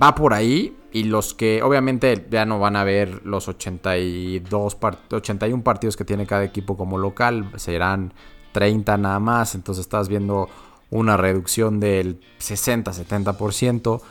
va 0.01 0.15
por 0.15 0.35
ahí. 0.35 0.77
Y 0.93 1.05
los 1.05 1.35
que 1.35 1.61
obviamente 1.63 2.25
ya 2.31 2.45
no 2.45 2.61
van 2.61 2.77
a 2.77 2.85
ver 2.85 3.23
los 3.25 3.49
82 3.49 4.77
81 5.11 5.65
partidos 5.65 5.97
que 5.97 6.05
tiene 6.05 6.25
cada 6.25 6.45
equipo 6.45 6.77
como 6.77 6.99
local, 6.99 7.51
serán 7.57 8.13
30 8.53 8.97
nada 8.99 9.19
más. 9.19 9.57
Entonces 9.57 9.81
estás 9.83 10.09
viendo 10.09 10.49
una 10.91 11.17
reducción 11.17 11.81
del 11.81 12.21
60-70%. 12.39 14.03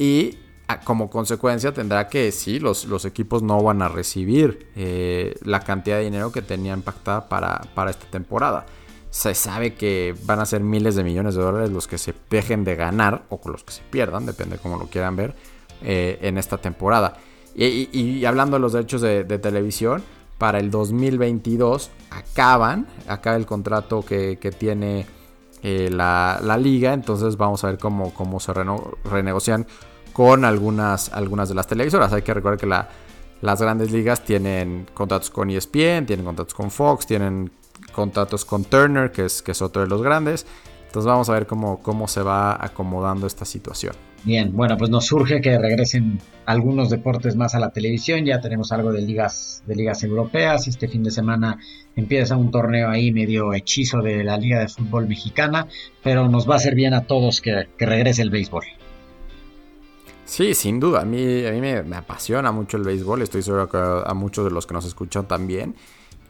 Y 0.00 0.38
como 0.84 1.10
consecuencia 1.10 1.72
tendrá 1.72 2.08
que 2.08 2.32
sí, 2.32 2.58
los, 2.58 2.86
los 2.86 3.04
equipos 3.04 3.42
no 3.42 3.62
van 3.62 3.82
a 3.82 3.88
recibir 3.88 4.68
eh, 4.74 5.34
la 5.42 5.60
cantidad 5.60 5.98
de 5.98 6.04
dinero 6.04 6.32
que 6.32 6.42
tenían 6.42 6.82
pactada 6.82 7.28
para, 7.28 7.60
para 7.74 7.90
esta 7.90 8.06
temporada 8.06 8.66
se 9.16 9.34
sabe 9.34 9.72
que 9.72 10.14
van 10.24 10.40
a 10.40 10.44
ser 10.44 10.60
miles 10.60 10.94
de 10.94 11.02
millones 11.02 11.34
de 11.34 11.42
dólares 11.42 11.70
los 11.70 11.86
que 11.86 11.96
se 11.96 12.12
dejen 12.28 12.64
de 12.64 12.76
ganar 12.76 13.22
o 13.30 13.40
los 13.46 13.64
que 13.64 13.72
se 13.72 13.82
pierdan, 13.82 14.26
depende 14.26 14.56
de 14.56 14.62
cómo 14.62 14.76
lo 14.76 14.88
quieran 14.88 15.16
ver, 15.16 15.34
eh, 15.82 16.18
en 16.20 16.36
esta 16.36 16.58
temporada. 16.58 17.16
Y, 17.54 18.22
hablando 18.26 18.56
de 18.56 18.60
los 18.60 18.74
derechos 18.74 19.00
de, 19.00 19.24
televisión, 19.24 20.02
para 20.36 20.58
el 20.58 20.70
2022 20.70 21.90
acaban, 22.10 22.86
acaba 23.08 23.36
el 23.36 23.46
contrato 23.46 24.02
que, 24.02 24.36
tiene 24.58 25.06
eh, 25.62 25.88
la, 25.90 26.58
liga, 26.60 26.92
entonces 26.92 27.38
vamos 27.38 27.64
a 27.64 27.68
ver 27.68 27.78
cómo, 27.78 28.12
cómo 28.12 28.38
se 28.38 28.52
renegocian 28.52 29.66
con 30.16 30.46
algunas, 30.46 31.12
algunas 31.12 31.50
de 31.50 31.54
las 31.54 31.66
televisoras. 31.66 32.10
Hay 32.10 32.22
que 32.22 32.32
recordar 32.32 32.58
que 32.58 32.66
las 33.42 33.60
grandes 33.60 33.92
ligas 33.92 34.24
tienen 34.24 34.86
contratos 34.94 35.28
con 35.28 35.50
ESPN, 35.50 36.06
tienen 36.06 36.24
contratos 36.24 36.54
con 36.54 36.70
Fox, 36.70 37.06
tienen 37.06 37.50
contratos 37.92 38.46
con 38.46 38.64
Turner, 38.64 39.12
que 39.12 39.26
es, 39.26 39.42
que 39.42 39.52
es 39.52 39.60
otro 39.60 39.82
de 39.82 39.88
los 39.88 40.00
grandes. 40.00 40.46
Entonces 40.86 41.06
vamos 41.06 41.28
a 41.28 41.34
ver 41.34 41.46
cómo, 41.46 41.82
cómo 41.82 42.08
se 42.08 42.22
va 42.22 42.56
acomodando 42.64 43.26
esta 43.26 43.44
situación. 43.44 43.94
Bien, 44.24 44.56
bueno, 44.56 44.78
pues 44.78 44.88
nos 44.88 45.04
surge 45.04 45.42
que 45.42 45.58
regresen 45.58 46.18
algunos 46.46 46.88
deportes 46.88 47.36
más 47.36 47.54
a 47.54 47.60
la 47.60 47.68
televisión. 47.68 48.24
Ya 48.24 48.40
tenemos 48.40 48.72
algo 48.72 48.92
de 48.92 49.02
ligas, 49.02 49.62
de 49.66 49.76
ligas 49.76 50.02
europeas. 50.02 50.66
Este 50.66 50.88
fin 50.88 51.02
de 51.02 51.10
semana 51.10 51.58
empieza 51.94 52.38
un 52.38 52.50
torneo 52.50 52.88
ahí 52.88 53.12
medio 53.12 53.52
hechizo 53.52 54.00
de 54.00 54.24
la 54.24 54.38
Liga 54.38 54.60
de 54.60 54.68
Fútbol 54.68 55.08
Mexicana, 55.08 55.68
pero 56.02 56.26
nos 56.30 56.48
va 56.48 56.54
a 56.54 56.56
hacer 56.56 56.74
bien 56.74 56.94
a 56.94 57.02
todos 57.02 57.42
que, 57.42 57.68
regrese 57.78 58.22
el 58.22 58.30
béisbol. 58.30 58.64
Sí, 60.26 60.54
sin 60.54 60.78
duda. 60.78 61.00
A 61.00 61.04
mí, 61.04 61.46
a 61.46 61.52
mí 61.52 61.60
me, 61.60 61.96
apasiona 61.96 62.52
mucho 62.52 62.76
el 62.76 62.82
béisbol. 62.82 63.22
Estoy 63.22 63.42
seguro 63.42 63.68
que 63.68 63.78
a 63.78 64.12
muchos 64.12 64.44
de 64.44 64.50
los 64.50 64.66
que 64.66 64.74
nos 64.74 64.84
escuchan 64.84 65.26
también. 65.26 65.74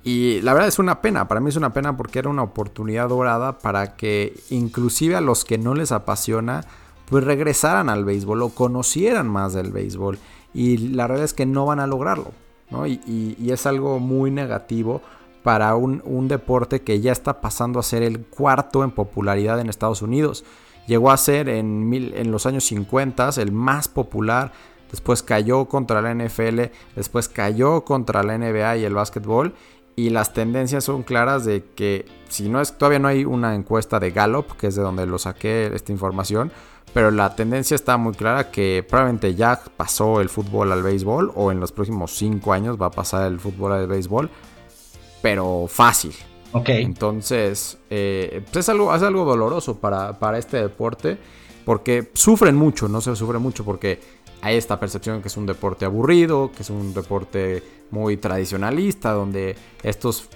Y 0.06 0.40
la 0.42 0.52
verdad 0.52 0.68
es 0.68 0.78
una 0.78 1.00
pena, 1.00 1.26
para 1.26 1.40
mí 1.40 1.48
es 1.48 1.56
una 1.56 1.72
pena 1.72 1.96
porque 1.96 2.20
era 2.20 2.28
una 2.28 2.44
oportunidad 2.44 3.08
dorada 3.08 3.58
para 3.58 3.96
que 3.96 4.38
inclusive 4.50 5.16
a 5.16 5.20
los 5.20 5.44
que 5.44 5.58
no 5.58 5.74
les 5.74 5.90
apasiona, 5.90 6.64
pues 7.06 7.24
regresaran 7.24 7.88
al 7.88 8.04
béisbol 8.04 8.40
o 8.42 8.50
conocieran 8.50 9.26
más 9.26 9.52
del 9.52 9.72
béisbol. 9.72 10.20
Y 10.54 10.76
la 10.76 11.08
verdad 11.08 11.24
es 11.24 11.34
que 11.34 11.44
no 11.44 11.66
van 11.66 11.80
a 11.80 11.88
lograrlo, 11.88 12.30
¿no? 12.70 12.86
Y, 12.86 13.36
es 13.50 13.66
algo 13.66 13.98
muy 13.98 14.30
negativo 14.30 15.02
para 15.42 15.74
un, 15.74 16.28
deporte 16.28 16.82
que 16.82 17.00
ya 17.00 17.10
está 17.10 17.40
pasando 17.40 17.80
a 17.80 17.82
ser 17.82 18.04
el 18.04 18.20
cuarto 18.20 18.84
en 18.84 18.92
popularidad 18.92 19.58
en 19.58 19.68
Estados 19.68 20.02
Unidos. 20.02 20.44
Llegó 20.86 21.10
a 21.10 21.16
ser 21.16 21.48
en, 21.48 21.92
en 21.92 22.30
los 22.30 22.46
años 22.46 22.64
50 22.64 23.30
el 23.38 23.52
más 23.52 23.88
popular, 23.88 24.52
después 24.90 25.22
cayó 25.22 25.66
contra 25.66 26.00
la 26.00 26.14
NFL, 26.14 26.62
después 26.94 27.28
cayó 27.28 27.84
contra 27.84 28.22
la 28.22 28.38
NBA 28.38 28.76
y 28.78 28.84
el 28.84 28.94
básquetbol 28.94 29.54
y 29.96 30.10
las 30.10 30.34
tendencias 30.34 30.84
son 30.84 31.02
claras 31.02 31.46
de 31.46 31.64
que 31.74 32.04
si 32.28 32.50
no 32.50 32.60
es 32.60 32.76
todavía 32.76 32.98
no 32.98 33.08
hay 33.08 33.24
una 33.24 33.54
encuesta 33.54 33.98
de 33.98 34.10
Gallup, 34.10 34.52
que 34.58 34.66
es 34.66 34.76
de 34.76 34.82
donde 34.82 35.06
lo 35.06 35.18
saqué 35.18 35.70
esta 35.74 35.90
información, 35.90 36.52
pero 36.92 37.10
la 37.10 37.34
tendencia 37.34 37.74
está 37.74 37.96
muy 37.96 38.12
clara 38.12 38.50
que 38.50 38.84
probablemente 38.88 39.34
ya 39.34 39.60
pasó 39.76 40.20
el 40.20 40.28
fútbol 40.28 40.70
al 40.70 40.82
béisbol 40.82 41.32
o 41.34 41.50
en 41.50 41.60
los 41.60 41.72
próximos 41.72 42.12
cinco 42.12 42.52
años 42.52 42.80
va 42.80 42.86
a 42.86 42.90
pasar 42.90 43.26
el 43.26 43.40
fútbol 43.40 43.72
al 43.72 43.86
béisbol, 43.86 44.30
pero 45.22 45.66
fácil. 45.66 46.14
Entonces, 46.54 47.78
eh, 47.90 48.42
pues 48.44 48.64
es, 48.64 48.68
algo, 48.68 48.94
es 48.94 49.02
algo 49.02 49.24
doloroso 49.24 49.78
para, 49.78 50.18
para 50.18 50.38
este 50.38 50.58
deporte 50.58 51.18
porque 51.64 52.10
sufren 52.14 52.54
mucho, 52.54 52.88
no 52.88 53.00
se 53.00 53.14
sufre 53.16 53.38
mucho 53.38 53.64
porque 53.64 54.00
hay 54.40 54.56
esta 54.56 54.78
percepción 54.78 55.20
que 55.20 55.28
es 55.28 55.36
un 55.36 55.46
deporte 55.46 55.84
aburrido, 55.84 56.52
que 56.54 56.62
es 56.62 56.70
un 56.70 56.94
deporte 56.94 57.62
muy 57.90 58.16
tradicionalista, 58.16 59.10
donde 59.12 59.56
estos 59.82 60.28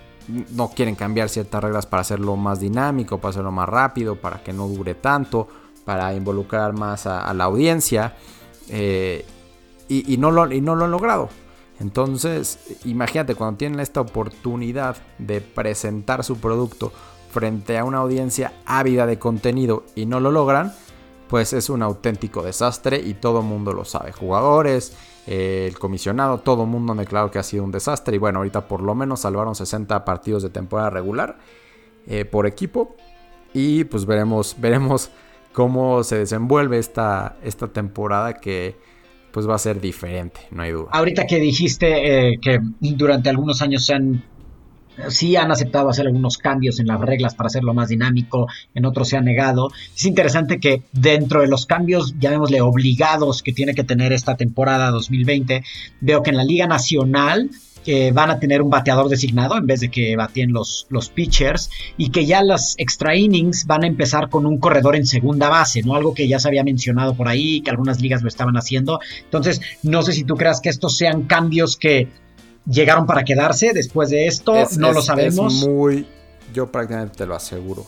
no 0.54 0.70
quieren 0.70 0.94
cambiar 0.94 1.28
ciertas 1.28 1.62
reglas 1.62 1.86
para 1.86 2.00
hacerlo 2.02 2.36
más 2.36 2.60
dinámico, 2.60 3.18
para 3.18 3.30
hacerlo 3.30 3.52
más 3.52 3.68
rápido, 3.68 4.16
para 4.16 4.42
que 4.42 4.52
no 4.52 4.68
dure 4.68 4.94
tanto, 4.94 5.48
para 5.84 6.14
involucrar 6.14 6.72
más 6.72 7.06
a, 7.06 7.32
la 7.34 7.44
audiencia. 7.44 8.14
Eh, 8.68 9.24
y, 9.88 10.16
no 10.18 10.30
lo, 10.30 10.50
y 10.52 10.60
no 10.60 10.76
lo 10.76 10.84
han 10.84 10.90
logrado. 10.92 11.28
Entonces, 11.80 12.58
imagínate 12.84 13.34
cuando 13.34 13.56
tienen 13.58 13.80
esta 13.80 14.00
oportunidad 14.02 14.96
de 15.18 15.40
presentar 15.40 16.22
su 16.24 16.38
producto 16.38 16.92
frente 17.30 17.78
a 17.78 17.84
una 17.84 17.98
audiencia 17.98 18.52
ávida 18.66 19.06
de 19.06 19.18
contenido 19.18 19.84
y 19.94 20.04
no 20.04 20.20
lo 20.20 20.30
logran, 20.30 20.74
pues 21.28 21.52
es 21.52 21.70
un 21.70 21.82
auténtico 21.82 22.42
desastre 22.42 22.98
y 22.98 23.14
todo 23.14 23.40
el 23.40 23.46
mundo 23.46 23.72
lo 23.72 23.84
sabe. 23.84 24.12
Jugadores, 24.12 24.96
eh, 25.26 25.66
el 25.68 25.78
comisionado, 25.78 26.38
todo 26.38 26.64
el 26.64 26.68
mundo 26.68 26.92
han 26.92 26.98
declarado 26.98 27.30
que 27.30 27.38
ha 27.38 27.44
sido 27.44 27.64
un 27.64 27.70
desastre 27.70 28.16
y 28.16 28.18
bueno, 28.18 28.40
ahorita 28.40 28.66
por 28.66 28.82
lo 28.82 28.94
menos 28.94 29.20
salvaron 29.20 29.54
60 29.54 30.04
partidos 30.04 30.42
de 30.42 30.50
temporada 30.50 30.90
regular 30.90 31.38
eh, 32.06 32.24
por 32.24 32.46
equipo 32.46 32.96
y 33.54 33.84
pues 33.84 34.06
veremos, 34.06 34.56
veremos 34.58 35.10
cómo 35.52 36.02
se 36.04 36.18
desenvuelve 36.18 36.78
esta, 36.78 37.36
esta 37.42 37.68
temporada 37.68 38.34
que 38.34 38.76
pues 39.32 39.48
va 39.48 39.54
a 39.54 39.58
ser 39.58 39.80
diferente, 39.80 40.40
no 40.50 40.62
hay 40.62 40.72
duda. 40.72 40.88
Ahorita 40.92 41.26
que 41.26 41.38
dijiste 41.38 42.32
eh, 42.32 42.38
que 42.40 42.58
durante 42.80 43.30
algunos 43.30 43.62
años 43.62 43.86
se 43.86 43.94
han 43.94 44.22
sí 45.08 45.36
han 45.36 45.50
aceptado 45.50 45.88
hacer 45.88 46.06
algunos 46.06 46.38
cambios 46.38 46.78
en 46.80 46.86
las 46.86 47.00
reglas 47.00 47.34
para 47.34 47.46
hacerlo 47.46 47.74
más 47.74 47.88
dinámico, 47.88 48.48
en 48.74 48.84
otros 48.84 49.08
se 49.08 49.16
ha 49.16 49.20
negado. 49.20 49.70
Es 49.94 50.04
interesante 50.04 50.60
que 50.60 50.82
dentro 50.92 51.40
de 51.40 51.48
los 51.48 51.66
cambios, 51.66 52.14
llamémosle 52.18 52.60
obligados 52.60 53.42
que 53.42 53.52
tiene 53.52 53.74
que 53.74 53.84
tener 53.84 54.12
esta 54.12 54.36
temporada 54.36 54.90
2020, 54.90 55.64
veo 56.00 56.22
que 56.22 56.30
en 56.30 56.36
la 56.36 56.44
Liga 56.44 56.66
Nacional 56.66 57.50
que 57.84 58.12
van 58.12 58.30
a 58.30 58.38
tener 58.38 58.62
un 58.62 58.70
bateador 58.70 59.08
designado 59.08 59.56
en 59.56 59.66
vez 59.66 59.80
de 59.80 59.90
que 59.90 60.16
bateen 60.16 60.52
los, 60.52 60.86
los 60.90 61.08
pitchers 61.08 61.70
y 61.96 62.10
que 62.10 62.26
ya 62.26 62.42
las 62.42 62.74
extra 62.78 63.16
innings 63.16 63.66
van 63.66 63.84
a 63.84 63.86
empezar 63.86 64.28
con 64.28 64.46
un 64.46 64.58
corredor 64.58 64.96
en 64.96 65.06
segunda 65.06 65.48
base, 65.48 65.82
¿no? 65.82 65.94
Algo 65.94 66.14
que 66.14 66.28
ya 66.28 66.38
se 66.38 66.48
había 66.48 66.64
mencionado 66.64 67.14
por 67.14 67.28
ahí, 67.28 67.60
que 67.62 67.70
algunas 67.70 68.00
ligas 68.00 68.22
lo 68.22 68.28
estaban 68.28 68.56
haciendo. 68.56 69.00
Entonces, 69.24 69.60
no 69.82 70.02
sé 70.02 70.12
si 70.12 70.24
tú 70.24 70.36
creas 70.36 70.60
que 70.60 70.68
estos 70.68 70.96
sean 70.96 71.22
cambios 71.22 71.76
que 71.76 72.08
llegaron 72.66 73.06
para 73.06 73.24
quedarse 73.24 73.72
después 73.72 74.10
de 74.10 74.26
esto, 74.26 74.54
no 74.78 74.92
lo 74.92 75.02
sabemos. 75.02 75.62
Es 75.62 75.68
muy, 75.68 76.06
yo 76.52 76.70
prácticamente 76.70 77.16
te 77.16 77.26
lo 77.26 77.34
aseguro. 77.34 77.86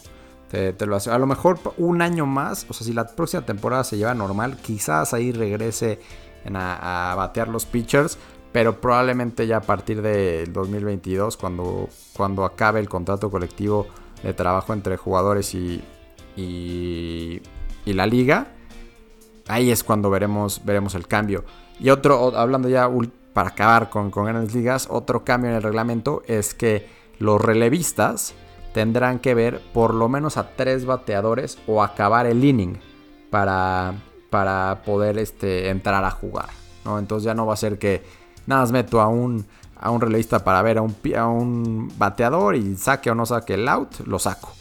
Te, 0.51 0.75
lo 0.85 0.97
aseguro. 0.97 1.17
A 1.17 1.19
lo 1.19 1.27
mejor 1.27 1.59
un 1.79 2.03
año 2.03 2.27
más, 2.27 2.67
o 2.69 2.75
sea, 2.75 2.87
si 2.87 2.93
la 2.93 3.07
próxima 3.07 3.45
temporada 3.45 3.85
se 3.85 3.97
lleva 3.97 4.15
normal, 4.15 4.59
quizás 4.59 5.15
ahí 5.15 5.33
regrese 5.33 5.99
a, 6.55 7.15
batear 7.17 7.49
los 7.49 7.65
pitchers, 7.65 8.19
pero 8.53 8.81
probablemente 8.81 9.47
ya 9.47 9.59
a 9.59 9.63
partir 9.63 10.03
del 10.03 10.53
2022, 10.53 11.37
cuando, 11.37 11.89
cuando 12.13 12.45
acabe 12.45 12.81
el 12.81 12.89
contrato 12.89 13.31
colectivo 13.31 13.87
de 14.23 14.35
trabajo 14.35 14.75
entre 14.75 14.97
jugadores 14.97 15.55
y, 15.55 15.83
y, 16.37 17.41
y 17.85 17.93
la 17.95 18.07
liga, 18.07 18.49
ahí 19.49 19.71
es 19.71 19.83
cuando 19.83 20.11
veremos, 20.11 20.63
veremos 20.65 20.95
el 20.95 21.09
cambio. 21.09 21.45
Y 21.81 21.91
otro, 21.91 22.37
hablando 22.37 22.69
ya 22.69 22.91
para 23.33 23.51
acabar 23.51 23.89
con, 23.89 24.11
con 24.11 24.27
grandes 24.27 24.55
ligas, 24.55 24.87
otro 24.91 25.25
cambio 25.25 25.51
en 25.51 25.57
el 25.57 25.63
reglamento 25.63 26.23
es 26.27 26.53
que 26.53 26.87
los 27.19 27.41
relevistas 27.41 28.35
tendrán 28.75 29.19
que 29.19 29.35
ver 29.35 29.61
por 29.73 29.95
lo 29.95 30.09
menos 30.09 30.37
a 30.37 30.55
tres 30.55 30.85
bateadores 30.85 31.59
o 31.67 31.83
acabar 31.83 32.27
el 32.27 32.45
inning 32.45 32.79
para, 33.31 33.95
para 34.31 34.83
poder 34.85 35.19
este, 35.19 35.71
entrar 35.71 36.05
a 36.05 36.11
jugar. 36.11 36.51
¿no? 36.85 36.99
Entonces 36.99 37.25
ya 37.25 37.35
no 37.35 37.47
va 37.47 37.55
a 37.55 37.57
ser 37.59 37.79
que 37.79 38.03
nada 38.47 38.63
más 38.63 38.73
meto 38.73 39.01
a 39.01 39.09
un, 39.09 39.45
a 39.77 39.91
un 39.91 40.01
relevista 40.01 40.45
para 40.45 40.63
ver 40.63 40.79
a 40.79 40.83
un, 40.83 40.95
a 41.17 41.27
un 41.27 41.93
bateador 41.99 42.57
y 42.57 42.77
saque 42.77 43.11
o 43.11 43.15
no 43.15 43.27
saque 43.27 43.55
el 43.55 43.69
out, 43.69 44.01
lo 44.07 44.19
saco. 44.19 44.53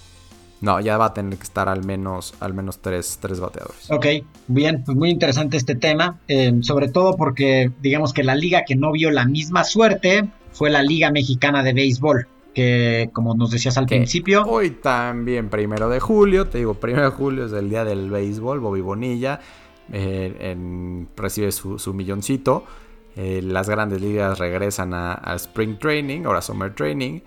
No, 0.61 0.79
ya 0.79 0.95
va 0.97 1.05
a 1.05 1.13
tener 1.13 1.37
que 1.37 1.43
estar 1.43 1.67
al 1.67 1.83
menos, 1.83 2.35
al 2.39 2.53
menos 2.53 2.79
tres, 2.79 3.17
tres 3.19 3.39
bateadores. 3.39 3.89
Ok, 3.89 4.05
bien, 4.47 4.83
pues 4.85 4.95
muy 4.95 5.09
interesante 5.09 5.57
este 5.57 5.73
tema, 5.73 6.19
eh, 6.27 6.53
sobre 6.61 6.87
todo 6.87 7.17
porque 7.17 7.71
digamos 7.81 8.13
que 8.13 8.23
la 8.23 8.35
liga 8.35 8.63
que 8.63 8.75
no 8.75 8.91
vio 8.91 9.09
la 9.09 9.25
misma 9.25 9.63
suerte 9.63 10.29
fue 10.51 10.69
la 10.69 10.83
Liga 10.83 11.09
Mexicana 11.09 11.63
de 11.63 11.73
Béisbol, 11.73 12.27
que 12.53 13.09
como 13.13 13.33
nos 13.33 13.49
decías 13.49 13.77
al 13.77 13.87
principio... 13.87 14.43
Hoy 14.43 14.71
también, 14.71 15.49
primero 15.49 15.89
de 15.89 15.99
julio, 15.99 16.47
te 16.47 16.59
digo, 16.59 16.75
primero 16.75 17.05
de 17.05 17.11
julio 17.15 17.45
es 17.45 17.53
el 17.53 17.69
día 17.69 17.83
del 17.83 18.11
béisbol, 18.11 18.59
Bobby 18.59 18.81
Bonilla 18.81 19.39
eh, 19.91 21.05
recibe 21.15 21.51
su, 21.51 21.93
milloncito, 21.93 22.65
eh, 23.15 23.41
las 23.43 23.69
grandes 23.69 24.01
ligas 24.01 24.39
regresan 24.39 24.93
a, 24.93 25.13
a 25.13 25.35
Spring 25.35 25.77
Training, 25.77 26.25
ahora 26.25 26.41
Summer 26.41 26.73
Training. 26.73 27.21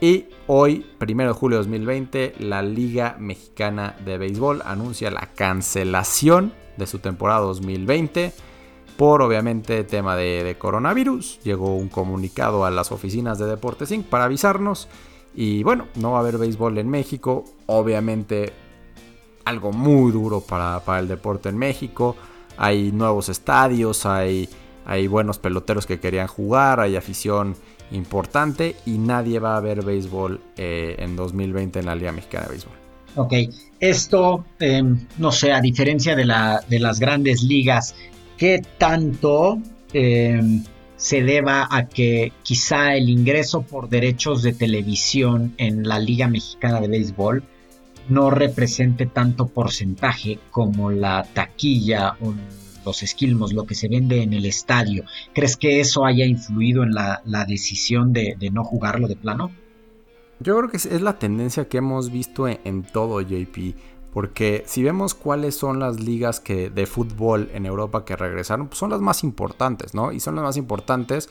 Y 0.00 0.26
hoy, 0.46 0.86
1 1.00 1.26
de 1.26 1.32
julio 1.32 1.58
de 1.58 1.64
2020, 1.64 2.34
la 2.38 2.62
Liga 2.62 3.16
Mexicana 3.18 3.96
de 4.04 4.16
Béisbol 4.16 4.62
anuncia 4.64 5.10
la 5.10 5.28
cancelación 5.34 6.52
de 6.76 6.86
su 6.86 7.00
temporada 7.00 7.40
2020 7.40 8.32
por 8.98 9.22
obviamente 9.22 9.84
tema 9.84 10.16
de, 10.16 10.56
coronavirus. 10.58 11.38
Llegó 11.44 11.76
un 11.76 11.88
comunicado 11.88 12.64
a 12.64 12.70
las 12.70 12.90
oficinas 12.90 13.38
de 13.38 13.46
Deportes 13.46 13.92
Inc. 13.92 14.06
para 14.06 14.24
avisarnos. 14.24 14.88
Y 15.34 15.62
bueno, 15.62 15.86
no 15.94 16.12
va 16.12 16.18
a 16.18 16.20
haber 16.20 16.36
béisbol 16.36 16.78
en 16.78 16.88
México. 16.88 17.44
Obviamente 17.66 18.52
algo 19.44 19.72
muy 19.72 20.10
duro 20.10 20.40
para, 20.40 20.82
el 20.98 21.06
deporte 21.06 21.48
en 21.48 21.56
México. 21.58 22.16
Hay 22.56 22.90
nuevos 22.90 23.28
estadios, 23.28 24.04
hay, 24.04 24.48
hay 24.88 25.06
buenos 25.06 25.38
peloteros 25.38 25.86
que 25.86 26.00
querían 26.00 26.26
jugar, 26.26 26.80
hay 26.80 26.96
afición 26.96 27.54
importante 27.92 28.74
y 28.86 28.98
nadie 28.98 29.38
va 29.38 29.56
a 29.56 29.60
ver 29.60 29.84
béisbol 29.84 30.40
eh, 30.56 30.96
en 30.98 31.14
2020 31.14 31.78
en 31.78 31.86
la 31.86 31.94
Liga 31.94 32.10
Mexicana 32.10 32.46
de 32.46 32.50
Béisbol. 32.52 32.72
Ok, 33.16 33.34
esto, 33.80 34.46
em, 34.58 35.06
no 35.18 35.30
sé, 35.30 35.52
a 35.52 35.60
diferencia 35.60 36.16
de, 36.16 36.24
la, 36.24 36.62
de 36.68 36.78
las 36.78 37.00
grandes 37.00 37.42
ligas, 37.42 37.94
¿qué 38.38 38.62
tanto 38.78 39.58
em, 39.92 40.64
se 40.96 41.22
deba 41.22 41.68
a 41.70 41.86
que 41.86 42.32
quizá 42.42 42.96
el 42.96 43.10
ingreso 43.10 43.62
por 43.62 43.90
derechos 43.90 44.42
de 44.42 44.54
televisión 44.54 45.54
en 45.58 45.86
la 45.86 45.98
Liga 45.98 46.28
Mexicana 46.28 46.80
de 46.80 46.88
Béisbol 46.88 47.44
no 48.08 48.30
represente 48.30 49.04
tanto 49.04 49.48
porcentaje 49.48 50.38
como 50.50 50.90
la 50.90 51.24
taquilla 51.34 52.16
o 52.20 52.32
los 52.88 53.02
esquilmos, 53.02 53.52
lo 53.52 53.66
que 53.66 53.74
se 53.74 53.88
vende 53.88 54.22
en 54.22 54.32
el 54.32 54.46
estadio. 54.46 55.04
¿Crees 55.34 55.56
que 55.56 55.80
eso 55.80 56.06
haya 56.06 56.24
influido 56.24 56.82
en 56.82 56.92
la, 56.94 57.44
decisión 57.46 58.12
de, 58.12 58.36
no 58.50 58.64
jugarlo 58.64 59.06
de 59.08 59.16
plano? 59.16 59.50
Yo 60.40 60.56
creo 60.56 60.70
que 60.70 60.78
es 60.78 61.02
la 61.02 61.18
tendencia 61.18 61.68
que 61.68 61.78
hemos 61.78 62.10
visto 62.10 62.48
en, 62.48 62.82
todo, 62.82 63.20
JP. 63.20 63.76
Porque 64.12 64.64
si 64.66 64.82
vemos 64.82 65.14
cuáles 65.14 65.54
son 65.54 65.78
las 65.78 66.00
ligas 66.00 66.40
que, 66.40 66.70
de 66.70 66.86
fútbol 66.86 67.50
en 67.52 67.66
Europa 67.66 68.06
que 68.06 68.16
regresaron, 68.16 68.68
pues 68.68 68.78
son 68.78 68.90
las 68.90 69.00
más 69.00 69.22
importantes, 69.22 69.94
¿no? 69.94 70.12
Y 70.12 70.20
son 70.20 70.34
las 70.34 70.44
más 70.44 70.56
importantes 70.56 71.28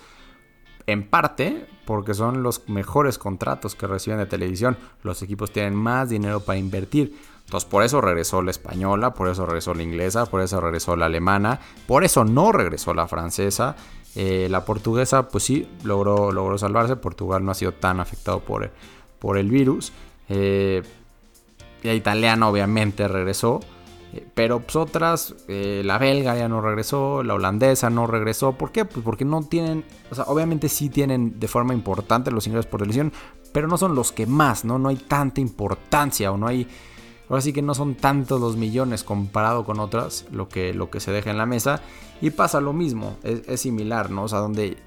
en 0.85 1.09
parte 1.09 1.67
porque 1.85 2.13
son 2.13 2.43
los 2.43 2.69
mejores 2.69 3.17
contratos 3.17 3.73
que 3.73 3.87
reciben 3.87 4.19
de 4.19 4.27
televisión. 4.27 4.77
Los 5.01 5.23
equipos 5.23 5.51
tienen 5.51 5.73
más 5.73 6.09
dinero 6.09 6.39
para 6.39 6.59
invertir. 6.59 7.15
Entonces 7.47 7.69
por 7.69 7.81
eso 7.83 8.01
regresó 8.01 8.41
la 8.41 8.51
española, 8.51 9.13
por 9.13 9.29
eso 9.29 9.45
regresó 9.45 9.73
la 9.73 9.81
inglesa, 9.81 10.25
por 10.25 10.41
eso 10.41 10.59
regresó 10.59 10.97
la 10.97 11.05
alemana, 11.05 11.61
por 11.87 12.03
eso 12.03 12.25
no 12.25 12.51
regresó 12.51 12.93
la 12.93 13.07
francesa. 13.07 13.77
Eh, 14.15 14.47
la 14.49 14.65
portuguesa 14.65 15.29
pues 15.29 15.45
sí 15.45 15.65
logró, 15.83 16.33
logró 16.33 16.57
salvarse, 16.57 16.97
Portugal 16.97 17.45
no 17.45 17.51
ha 17.51 17.55
sido 17.55 17.71
tan 17.71 18.01
afectado 18.01 18.41
por, 18.41 18.69
por 19.19 19.37
el 19.37 19.49
virus. 19.49 19.93
Eh, 20.27 20.83
la 21.83 21.93
italiana 21.93 22.49
obviamente 22.49 23.07
regresó. 23.07 23.61
Eh, 24.11 24.27
pero 24.33 24.59
pues 24.59 24.75
otras, 24.75 25.33
la 25.47 25.97
belga 25.99 26.35
ya 26.35 26.49
no 26.49 26.59
regresó, 26.59 27.23
la 27.23 27.33
holandesa 27.33 27.89
no 27.89 28.07
regresó. 28.07 28.57
¿Por 28.57 28.73
qué? 28.73 28.83
Pues 28.83 29.05
porque 29.05 29.23
no 29.23 29.41
tienen, 29.43 29.85
o 30.11 30.15
sea, 30.15 30.25
obviamente 30.25 30.67
sí 30.67 30.89
tienen 30.89 31.39
de 31.39 31.47
forma 31.47 31.73
importante 31.73 32.29
los 32.29 32.45
ingresos 32.45 32.69
por 32.69 32.81
televisión, 32.81 33.13
pero 33.53 33.69
no 33.69 33.77
son 33.77 33.95
los 33.95 34.11
que 34.11 34.27
más, 34.27 34.65
¿no? 34.65 34.77
No 34.77 34.89
hay 34.89 34.97
tanta 34.97 35.39
importancia 35.39 36.29
o 36.29 36.37
no 36.37 36.47
hay 36.47 36.67
Ahora 37.29 37.41
sí 37.41 37.53
que 37.53 37.61
no 37.61 37.73
son 37.73 37.95
tantos 37.95 38.39
los 38.39 38.55
millones 38.55 39.03
comparado 39.03 39.65
con 39.65 39.79
otras 39.79 40.25
lo 40.31 40.47
que, 40.47 40.73
lo 40.73 40.89
que 40.89 40.99
se 40.99 41.11
deja 41.11 41.29
en 41.29 41.37
la 41.37 41.45
mesa. 41.45 41.81
Y 42.21 42.31
pasa 42.31 42.61
lo 42.61 42.73
mismo, 42.73 43.17
es, 43.23 43.59
similar, 43.61 44.09
¿no? 44.09 44.23
O 44.23 44.27
sea, 44.27 44.39
donde 44.39 44.77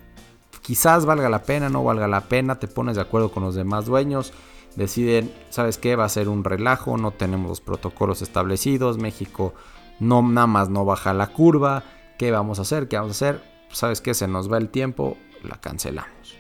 quizás 0.63 1.05
valga 1.07 1.29
la 1.29 1.43
pena, 1.43 1.69
no 1.69 1.85
valga 1.85 2.09
la 2.09 2.23
pena, 2.23 2.59
te 2.59 2.67
pones 2.67 2.97
de 2.97 3.03
acuerdo 3.03 3.31
con 3.31 3.45
los 3.45 3.55
demás 3.55 3.87
dueños, 3.87 4.33
deciden, 4.75 5.33
¿sabes 5.51 5.79
qué? 5.79 5.97
Va 5.97 6.05
a 6.05 6.09
ser 6.09 6.29
un 6.29 6.43
relajo, 6.43 6.97
no 6.97 7.13
tenemos 7.13 7.49
los 7.49 7.61
protocolos 7.61 8.23
establecidos, 8.23 8.99
México 8.99 9.55
no 10.01 10.23
nada 10.23 10.47
más 10.47 10.71
no 10.71 10.85
baja 10.85 11.13
la 11.13 11.29
curva, 11.29 11.85
¿qué 12.19 12.31
vamos 12.31 12.59
a 12.59 12.63
hacer? 12.63 12.89
¿Qué 12.89 12.97
vamos 12.97 13.11
a 13.11 13.29
hacer? 13.29 13.43
¿Sabes 13.71 14.01
qué? 14.01 14.15
Se 14.15 14.27
nos 14.27 14.51
va 14.51 14.59
el 14.59 14.71
tiempo, 14.71 15.17
la 15.45 15.61
cancelamos. 15.61 16.40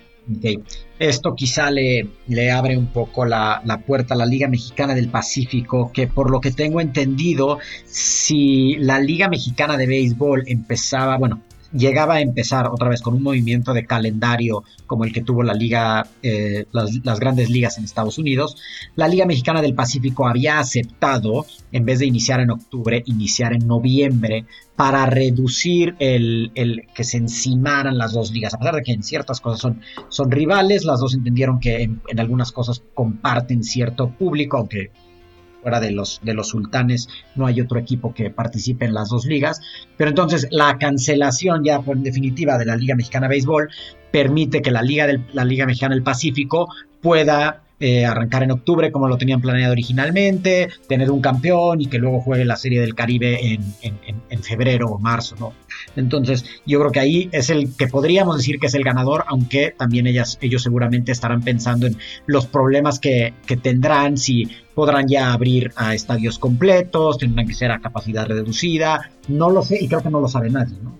Esto 0.98 1.34
quizá 1.34 1.70
le, 1.70 2.06
le 2.26 2.50
abre 2.50 2.76
un 2.76 2.86
poco 2.86 3.24
la, 3.24 3.62
la, 3.64 3.78
puerta 3.78 4.14
a 4.14 4.16
la 4.16 4.26
Liga 4.26 4.48
Mexicana 4.48 4.94
del 4.94 5.08
Pacífico, 5.08 5.90
que 5.92 6.06
por 6.06 6.30
lo 6.30 6.40
que 6.40 6.52
tengo 6.52 6.80
entendido, 6.80 7.58
si 7.86 8.76
la 8.76 9.00
Liga 9.00 9.28
Mexicana 9.28 9.76
de 9.76 9.86
Béisbol 9.86 10.44
empezaba, 10.46 11.16
bueno, 11.16 11.42
llegaba 11.72 12.14
a 12.14 12.20
empezar 12.20 12.66
otra 12.68 12.88
vez 12.88 13.00
con 13.02 13.14
un 13.14 13.22
movimiento 13.22 13.72
de 13.72 13.86
calendario 13.86 14.64
como 14.86 15.04
el 15.04 15.12
que 15.12 15.22
tuvo 15.22 15.42
la 15.42 15.54
liga, 15.54 16.06
eh, 16.22 16.66
las, 16.72 17.20
grandes 17.20 17.48
ligas 17.48 17.78
en 17.78 17.84
Estados 17.84 18.18
Unidos, 18.18 18.56
la 18.96 19.08
Liga 19.08 19.26
Mexicana 19.26 19.62
del 19.62 19.74
Pacífico 19.74 20.26
había 20.26 20.58
aceptado, 20.58 21.46
en 21.72 21.84
vez 21.84 22.00
de 22.00 22.06
iniciar 22.06 22.40
en 22.40 22.50
octubre, 22.50 23.02
iniciar 23.06 23.52
en 23.52 23.66
noviembre 23.66 24.46
para 24.74 25.06
reducir 25.06 25.94
el, 25.98 26.50
que 26.94 27.04
se 27.04 27.18
encimaran 27.18 27.98
las 27.98 28.12
dos 28.12 28.32
ligas. 28.32 28.54
A 28.54 28.58
pesar 28.58 28.74
de 28.74 28.82
que 28.82 28.92
en 28.92 29.02
ciertas 29.02 29.40
cosas 29.40 29.60
son, 29.60 29.80
son 30.08 30.30
rivales, 30.30 30.84
las 30.84 31.00
dos 31.00 31.14
entendieron 31.14 31.60
que 31.60 31.82
en 31.82 32.20
algunas 32.20 32.50
cosas 32.50 32.82
comparten 32.94 33.62
cierto 33.62 34.10
público, 34.10 34.56
aunque 34.56 34.90
fuera 35.62 35.80
de 35.80 35.90
los, 35.90 36.20
de 36.22 36.34
los 36.34 36.48
sultanes 36.48 37.08
no 37.34 37.46
hay 37.46 37.60
otro 37.60 37.78
equipo 37.78 38.14
que 38.14 38.30
participe 38.30 38.84
en 38.84 38.94
las 38.94 39.08
dos 39.08 39.26
ligas. 39.26 39.60
Pero 39.96 40.10
entonces 40.10 40.48
la 40.50 40.78
cancelación 40.78 41.64
ya 41.64 41.80
en 41.86 42.02
definitiva 42.02 42.58
de 42.58 42.66
la 42.66 42.76
Liga 42.76 42.94
Mexicana 42.94 43.26
de 43.26 43.34
Béisbol 43.34 43.70
permite 44.10 44.62
que 44.62 44.70
la 44.70 44.82
Liga, 44.82 45.06
del, 45.06 45.24
la 45.32 45.44
Liga 45.44 45.66
Mexicana 45.66 45.94
del 45.94 46.04
Pacífico 46.04 46.68
pueda 47.00 47.62
eh, 47.80 48.04
arrancar 48.04 48.42
en 48.42 48.50
octubre 48.50 48.92
como 48.92 49.08
lo 49.08 49.16
tenían 49.16 49.40
planeado 49.40 49.72
originalmente, 49.72 50.68
tener 50.86 51.10
un 51.10 51.20
campeón 51.20 51.80
y 51.80 51.86
que 51.86 51.98
luego 51.98 52.20
juegue 52.20 52.44
la 52.44 52.56
Serie 52.56 52.80
del 52.80 52.94
Caribe 52.94 53.54
en, 53.54 53.62
en, 53.82 54.42
febrero 54.42 54.88
o 54.88 54.98
marzo, 54.98 55.36
¿no? 55.38 55.52
Entonces, 55.96 56.44
yo 56.66 56.78
creo 56.80 56.92
que 56.92 57.00
ahí 57.00 57.28
es 57.32 57.50
el 57.50 57.74
que 57.76 57.86
podríamos 57.86 58.36
decir 58.36 58.58
que 58.58 58.66
es 58.66 58.74
el 58.74 58.84
ganador, 58.84 59.24
aunque 59.28 59.74
también 59.76 60.06
ellas, 60.06 60.38
ellos 60.40 60.62
seguramente 60.62 61.12
estarán 61.12 61.42
pensando 61.42 61.86
en 61.86 61.96
los 62.26 62.46
problemas 62.46 62.98
que, 62.98 63.34
que 63.46 63.56
tendrán, 63.56 64.16
si 64.16 64.48
podrán 64.74 65.08
ya 65.08 65.32
abrir 65.32 65.72
a 65.76 65.94
estadios 65.94 66.38
completos, 66.38 67.18
tendrán 67.18 67.46
que 67.46 67.54
ser 67.54 67.70
a 67.70 67.80
capacidad 67.80 68.26
reducida, 68.26 69.10
no 69.28 69.50
lo 69.50 69.62
sé 69.62 69.82
y 69.82 69.88
creo 69.88 70.02
que 70.02 70.10
no 70.10 70.20
lo 70.20 70.28
sabe 70.28 70.50
nadie, 70.50 70.76
¿no? 70.82 70.96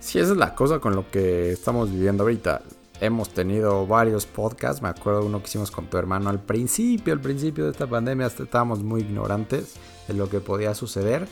Sí, 0.00 0.20
esa 0.20 0.32
es 0.32 0.38
la 0.38 0.54
cosa 0.54 0.78
con 0.78 0.94
lo 0.94 1.10
que 1.10 1.50
estamos 1.50 1.90
viviendo 1.90 2.22
ahorita 2.22 2.62
hemos 3.00 3.30
tenido 3.30 3.86
varios 3.86 4.26
podcasts. 4.26 4.82
Me 4.82 4.88
acuerdo 4.88 5.24
uno 5.24 5.40
que 5.40 5.46
hicimos 5.46 5.70
con 5.70 5.86
tu 5.86 5.96
hermano 5.96 6.30
al 6.30 6.40
principio, 6.40 7.12
al 7.12 7.20
principio 7.20 7.64
de 7.64 7.70
esta 7.72 7.86
pandemia, 7.86 8.26
estábamos 8.26 8.82
muy 8.82 9.02
ignorantes 9.02 9.74
de 10.08 10.14
lo 10.14 10.28
que 10.28 10.40
podía 10.40 10.74
suceder. 10.74 11.28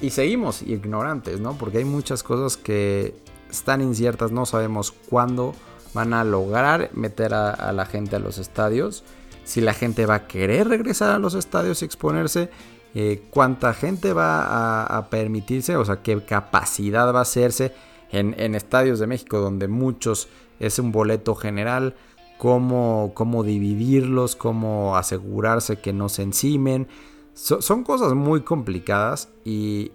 Y 0.00 0.10
seguimos 0.10 0.62
ignorantes, 0.62 1.40
¿no? 1.40 1.54
Porque 1.54 1.78
hay 1.78 1.84
muchas 1.84 2.22
cosas 2.22 2.56
que 2.56 3.14
están 3.50 3.80
inciertas, 3.80 4.30
no 4.30 4.46
sabemos 4.46 4.92
cuándo 4.92 5.54
van 5.94 6.12
a 6.14 6.22
lograr 6.22 6.90
meter 6.92 7.34
a, 7.34 7.72
la 7.72 7.86
gente 7.86 8.16
a 8.16 8.18
los 8.18 8.38
estadios, 8.38 9.02
si 9.44 9.60
la 9.60 9.72
gente 9.72 10.06
va 10.06 10.14
a 10.16 10.26
querer 10.28 10.68
regresar 10.68 11.10
a 11.10 11.18
los 11.18 11.34
estadios 11.34 11.82
y 11.82 11.86
exponerse, 11.86 12.50
eh, 12.94 13.24
cuánta 13.30 13.72
gente 13.74 14.12
va 14.12 14.84
a, 14.84 15.10
permitirse, 15.10 15.76
o 15.76 15.84
sea, 15.84 16.02
qué 16.02 16.22
capacidad 16.22 17.12
va 17.12 17.20
a 17.20 17.22
hacerse 17.22 17.72
en 18.10 18.54
estadios 18.54 18.98
de 18.98 19.06
México 19.06 19.38
donde 19.38 19.68
muchos 19.68 20.28
es 20.60 20.78
un 20.78 20.92
boleto 20.92 21.34
general, 21.34 21.94
cómo, 22.38 23.12
cómo 23.14 23.42
dividirlos, 23.42 24.36
cómo 24.36 24.96
asegurarse 24.96 25.80
que 25.80 25.92
no 25.92 26.08
se 26.08 26.22
encimen. 26.22 26.88
son 27.34 27.84
cosas 27.84 28.14
muy 28.14 28.42
complicadas 28.42 29.28
y, 29.44 29.92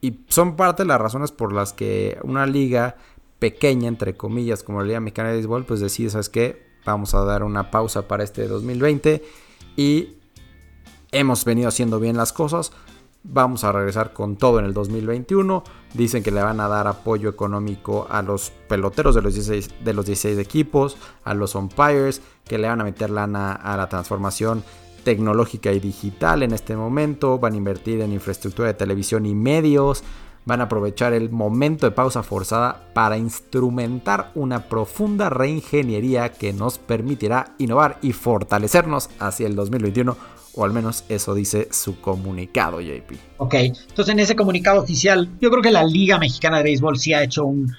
y, 0.00 0.20
son 0.28 0.56
parte 0.56 0.82
de 0.82 0.88
las 0.88 1.00
razones 1.00 1.32
por 1.32 1.52
las 1.52 1.72
que 1.72 2.18
una 2.22 2.46
liga 2.46 2.96
pequeña, 3.38 3.88
entre 3.88 4.16
comillas, 4.16 4.62
como 4.62 4.80
la 4.80 4.86
Liga 4.86 5.00
Mexicana 5.00 5.28
de 5.28 5.36
Béisbol, 5.36 5.64
pues 5.64 5.80
decide, 5.80 6.10
¿sabes 6.10 6.28
qué? 6.28 6.64
Vamos 6.84 7.14
a 7.14 7.24
dar 7.24 7.42
una 7.42 7.70
pausa 7.70 8.08
para 8.08 8.24
este 8.24 8.46
2020 8.46 9.22
y 9.76 10.16
hemos 11.12 11.44
venido 11.44 11.68
haciendo 11.68 12.00
bien 12.00 12.16
las 12.16 12.32
cosas. 12.32 12.72
Vamos 13.26 13.64
a 13.64 13.72
regresar 13.72 14.12
con 14.12 14.36
todo 14.36 14.58
en 14.58 14.66
el 14.66 14.74
2021. 14.74 15.64
Dicen 15.94 16.22
que 16.22 16.30
le 16.30 16.42
van 16.42 16.60
a 16.60 16.68
dar 16.68 16.86
apoyo 16.86 17.30
económico 17.30 18.06
a 18.10 18.20
los 18.20 18.50
peloteros 18.68 19.14
de 19.14 19.22
los 19.22 19.32
16, 19.32 19.82
de 19.82 19.94
los 19.94 20.04
16 20.04 20.38
equipos, 20.38 20.98
a 21.24 21.32
los 21.32 21.54
umpires, 21.54 22.20
que 22.44 22.58
le 22.58 22.68
van 22.68 22.82
a 22.82 22.84
meter 22.84 23.08
lana 23.08 23.52
a 23.54 23.78
la 23.78 23.88
transformación 23.88 24.62
tecnológica 25.04 25.72
y 25.72 25.80
digital 25.80 26.42
en 26.42 26.52
este 26.52 26.76
momento. 26.76 27.38
Van 27.38 27.54
a 27.54 27.56
invertir 27.56 28.02
en 28.02 28.12
infraestructura 28.12 28.68
de 28.68 28.74
televisión 28.74 29.24
y 29.24 29.34
medios. 29.34 30.04
Van 30.44 30.60
a 30.60 30.64
aprovechar 30.64 31.14
el 31.14 31.30
momento 31.30 31.86
de 31.86 31.92
pausa 31.92 32.22
forzada 32.22 32.90
para 32.92 33.16
instrumentar 33.16 34.32
una 34.34 34.68
profunda 34.68 35.30
reingeniería 35.30 36.30
que 36.30 36.52
nos 36.52 36.76
permitirá 36.76 37.54
innovar 37.56 37.98
y 38.02 38.12
fortalecernos 38.12 39.08
hacia 39.18 39.46
el 39.46 39.56
2021 39.56 40.14
o 40.56 40.64
al 40.64 40.72
menos 40.72 41.04
eso 41.08 41.34
dice 41.34 41.68
su 41.70 42.00
comunicado, 42.00 42.80
JP. 42.80 43.12
Ok, 43.38 43.54
entonces 43.54 44.12
en 44.12 44.20
ese 44.20 44.36
comunicado 44.36 44.82
oficial, 44.82 45.28
yo 45.40 45.50
creo 45.50 45.62
que 45.62 45.70
la 45.70 45.84
Liga 45.84 46.18
Mexicana 46.18 46.58
de 46.58 46.64
Béisbol 46.64 46.98
sí 46.98 47.12
ha 47.12 47.22
hecho 47.22 47.44
un, 47.44 47.74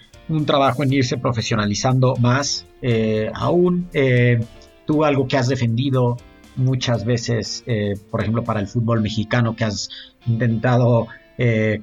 trabajo 0.45 0.83
en 0.83 0.91
irse 0.91 1.17
profesionalizando 1.17 2.15
más. 2.17 2.65
Eh, 2.81 3.29
aún 3.33 3.87
eh, 3.93 4.43
tú 4.85 5.05
algo 5.05 5.27
que 5.27 5.37
has 5.37 5.47
defendido 5.47 6.17
muchas 6.55 7.05
veces, 7.05 7.63
eh, 7.67 7.93
por 8.09 8.21
ejemplo, 8.21 8.43
para 8.43 8.59
el 8.59 8.67
fútbol 8.67 9.01
mexicano, 9.01 9.55
que 9.55 9.65
has 9.65 9.89
intentado 10.25 11.07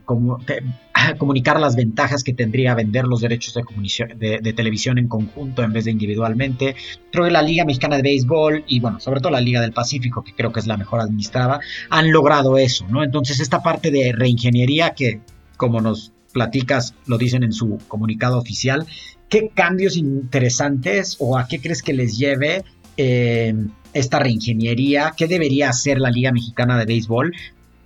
como, 0.04 0.38
comunicar 1.18 1.60
las 1.60 1.76
ventajas 1.76 2.24
que 2.24 2.32
tendría 2.32 2.74
vender 2.74 3.04
los 3.04 3.20
derechos 3.20 3.54
de, 3.54 4.38
de, 4.42 4.52
televisión 4.52 4.98
en 4.98 5.08
conjunto 5.08 5.62
en 5.62 5.72
vez 5.72 5.84
de 5.84 5.90
individualmente. 5.90 6.74
Creo 7.10 7.24
que 7.24 7.30
la 7.30 7.42
Liga 7.42 7.64
Mexicana 7.64 7.96
de 7.96 8.02
Béisbol 8.02 8.64
y 8.66 8.80
bueno, 8.80 9.00
sobre 9.00 9.20
todo 9.20 9.32
la 9.32 9.40
Liga 9.40 9.60
del 9.60 9.72
Pacífico, 9.72 10.22
que 10.22 10.34
creo 10.34 10.52
que 10.52 10.60
es 10.60 10.66
la 10.66 10.76
mejor 10.76 11.00
administrada, 11.00 11.60
han 11.90 12.12
logrado 12.12 12.58
eso, 12.58 12.86
¿no? 12.88 13.02
Entonces 13.02 13.40
esta 13.40 13.62
parte 13.62 13.90
de 13.90 14.12
reingeniería 14.12 14.90
que, 14.90 15.20
como 15.56 15.80
nos 15.80 16.12
platicas, 16.32 16.94
lo 17.06 17.18
dicen 17.18 17.42
en 17.42 17.52
su 17.52 17.78
comunicado 17.88 18.38
oficial, 18.38 18.86
¿qué 19.28 19.50
cambios 19.54 19.96
interesantes 19.96 21.16
o 21.18 21.38
a 21.38 21.46
qué 21.46 21.60
crees 21.60 21.82
que 21.82 21.92
les 21.92 22.18
lleve 22.18 22.64
eh, 22.96 23.54
esta 23.92 24.18
reingeniería? 24.18 25.12
¿Qué 25.16 25.26
debería 25.26 25.68
hacer 25.68 25.98
la 25.98 26.10
Liga 26.10 26.32
Mexicana 26.32 26.78
de 26.78 26.86
Béisbol 26.86 27.32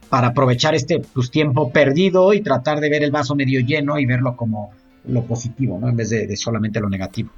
para 0.08 0.28
aprovechar 0.28 0.74
este 0.74 1.00
pues, 1.00 1.30
tiempo 1.30 1.70
perdido 1.70 2.32
y 2.32 2.40
tratar 2.40 2.80
de 2.80 2.90
ver 2.90 3.02
el 3.02 3.10
vaso 3.10 3.34
medio 3.34 3.60
lleno 3.60 3.98
y 3.98 4.06
verlo 4.06 4.36
como 4.36 4.70
lo 5.04 5.24
positivo, 5.24 5.78
¿no? 5.78 5.88
En 5.88 5.96
vez 5.96 6.10
de, 6.10 6.36
solamente 6.36 6.80
lo 6.80 6.88
negativo. 6.88 7.30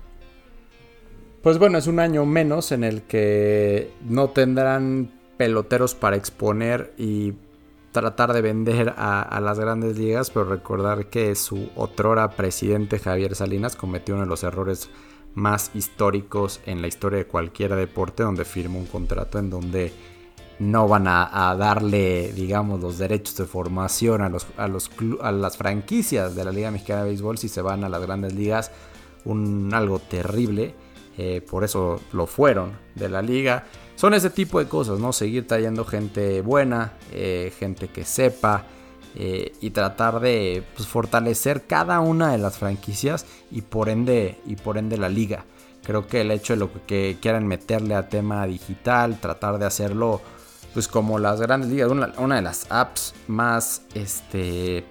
Pues 1.42 1.58
bueno, 1.58 1.78
es 1.78 1.86
un 1.86 2.00
año 2.00 2.24
menos 2.26 2.72
en 2.72 2.84
el 2.84 3.02
que 3.02 3.90
no 4.08 4.30
tendrán 4.30 5.10
peloteros 5.36 5.94
para 5.94 6.16
exponer 6.16 6.92
y 6.98 7.34
tratar 7.92 8.32
de 8.32 8.42
vender 8.42 8.94
a, 8.96 9.22
a, 9.22 9.40
las 9.40 9.58
grandes 9.58 9.96
ligas, 9.96 10.30
pero 10.30 10.44
recordar 10.44 11.06
que 11.06 11.34
su 11.34 11.70
otrora 11.74 12.30
presidente 12.30 12.98
Javier 12.98 13.34
Salinas 13.34 13.76
cometió 13.76 14.14
uno 14.14 14.24
de 14.24 14.30
los 14.30 14.42
errores 14.42 14.90
más 15.34 15.70
históricos 15.74 16.60
en 16.66 16.82
la 16.82 16.88
historia 16.88 17.18
de 17.18 17.26
cualquier 17.26 17.74
deporte, 17.76 18.24
donde 18.24 18.44
firmó 18.44 18.78
un 18.78 18.86
contrato 18.86 19.38
en 19.38 19.50
donde 19.50 19.92
no 20.58 20.88
van 20.88 21.06
a, 21.06 21.54
darle, 21.56 22.32
digamos, 22.32 22.80
los 22.80 22.98
derechos 22.98 23.36
de 23.36 23.44
formación 23.44 24.22
a, 24.22 24.28
los, 24.28 24.46
a, 24.56 24.66
los, 24.66 24.90
a 25.20 25.30
las 25.30 25.56
franquicias 25.56 26.34
de 26.34 26.44
la 26.44 26.50
Liga 26.50 26.70
Mexicana 26.70 27.02
de 27.02 27.10
Béisbol 27.10 27.38
si 27.38 27.48
se 27.48 27.62
van 27.62 27.84
a 27.84 27.88
las 27.88 28.02
grandes 28.02 28.34
ligas. 28.34 28.70
Un, 29.24 29.70
algo 29.72 29.98
terrible. 29.98 30.74
Eh, 31.16 31.40
por 31.40 31.64
eso 31.64 32.00
lo 32.12 32.26
fueron 32.26 32.78
de 32.94 33.08
la 33.08 33.22
liga. 33.22 33.64
Son 33.96 34.14
ese 34.14 34.30
tipo 34.30 34.60
de 34.60 34.68
cosas, 34.68 35.00
¿no? 35.00 35.12
Seguir 35.12 35.46
trayendo 35.46 35.84
gente 35.84 36.40
buena, 36.40 36.92
eh, 37.12 37.52
gente 37.58 37.88
que 37.88 38.04
sepa. 38.04 38.64
Eh, 39.14 39.52
y 39.60 39.70
tratar 39.70 40.20
de 40.20 40.62
pues, 40.76 40.86
fortalecer 40.86 41.66
cada 41.66 41.98
una 41.98 42.30
de 42.30 42.38
las 42.38 42.58
franquicias 42.58 43.26
y 43.50 43.62
por 43.62 43.88
ende 43.88 44.38
y 44.46 44.54
por 44.54 44.78
ende 44.78 44.96
la 44.96 45.08
liga. 45.08 45.44
Creo 45.82 46.06
que 46.06 46.20
el 46.20 46.30
hecho 46.30 46.52
de 46.52 46.58
lo 46.58 46.70
que 46.86 47.16
quieran 47.20 47.46
meterle 47.46 47.94
a 47.94 48.08
tema 48.08 48.46
digital, 48.46 49.18
tratar 49.18 49.58
de 49.58 49.64
hacerlo 49.66 50.20
pues 50.74 50.88
como 50.88 51.18
las 51.18 51.40
grandes 51.40 51.70
ligas, 51.70 51.90
una, 51.90 52.36
de 52.36 52.42
las 52.42 52.66
apps 52.70 53.14
más 53.26 53.82
este, 53.94 54.84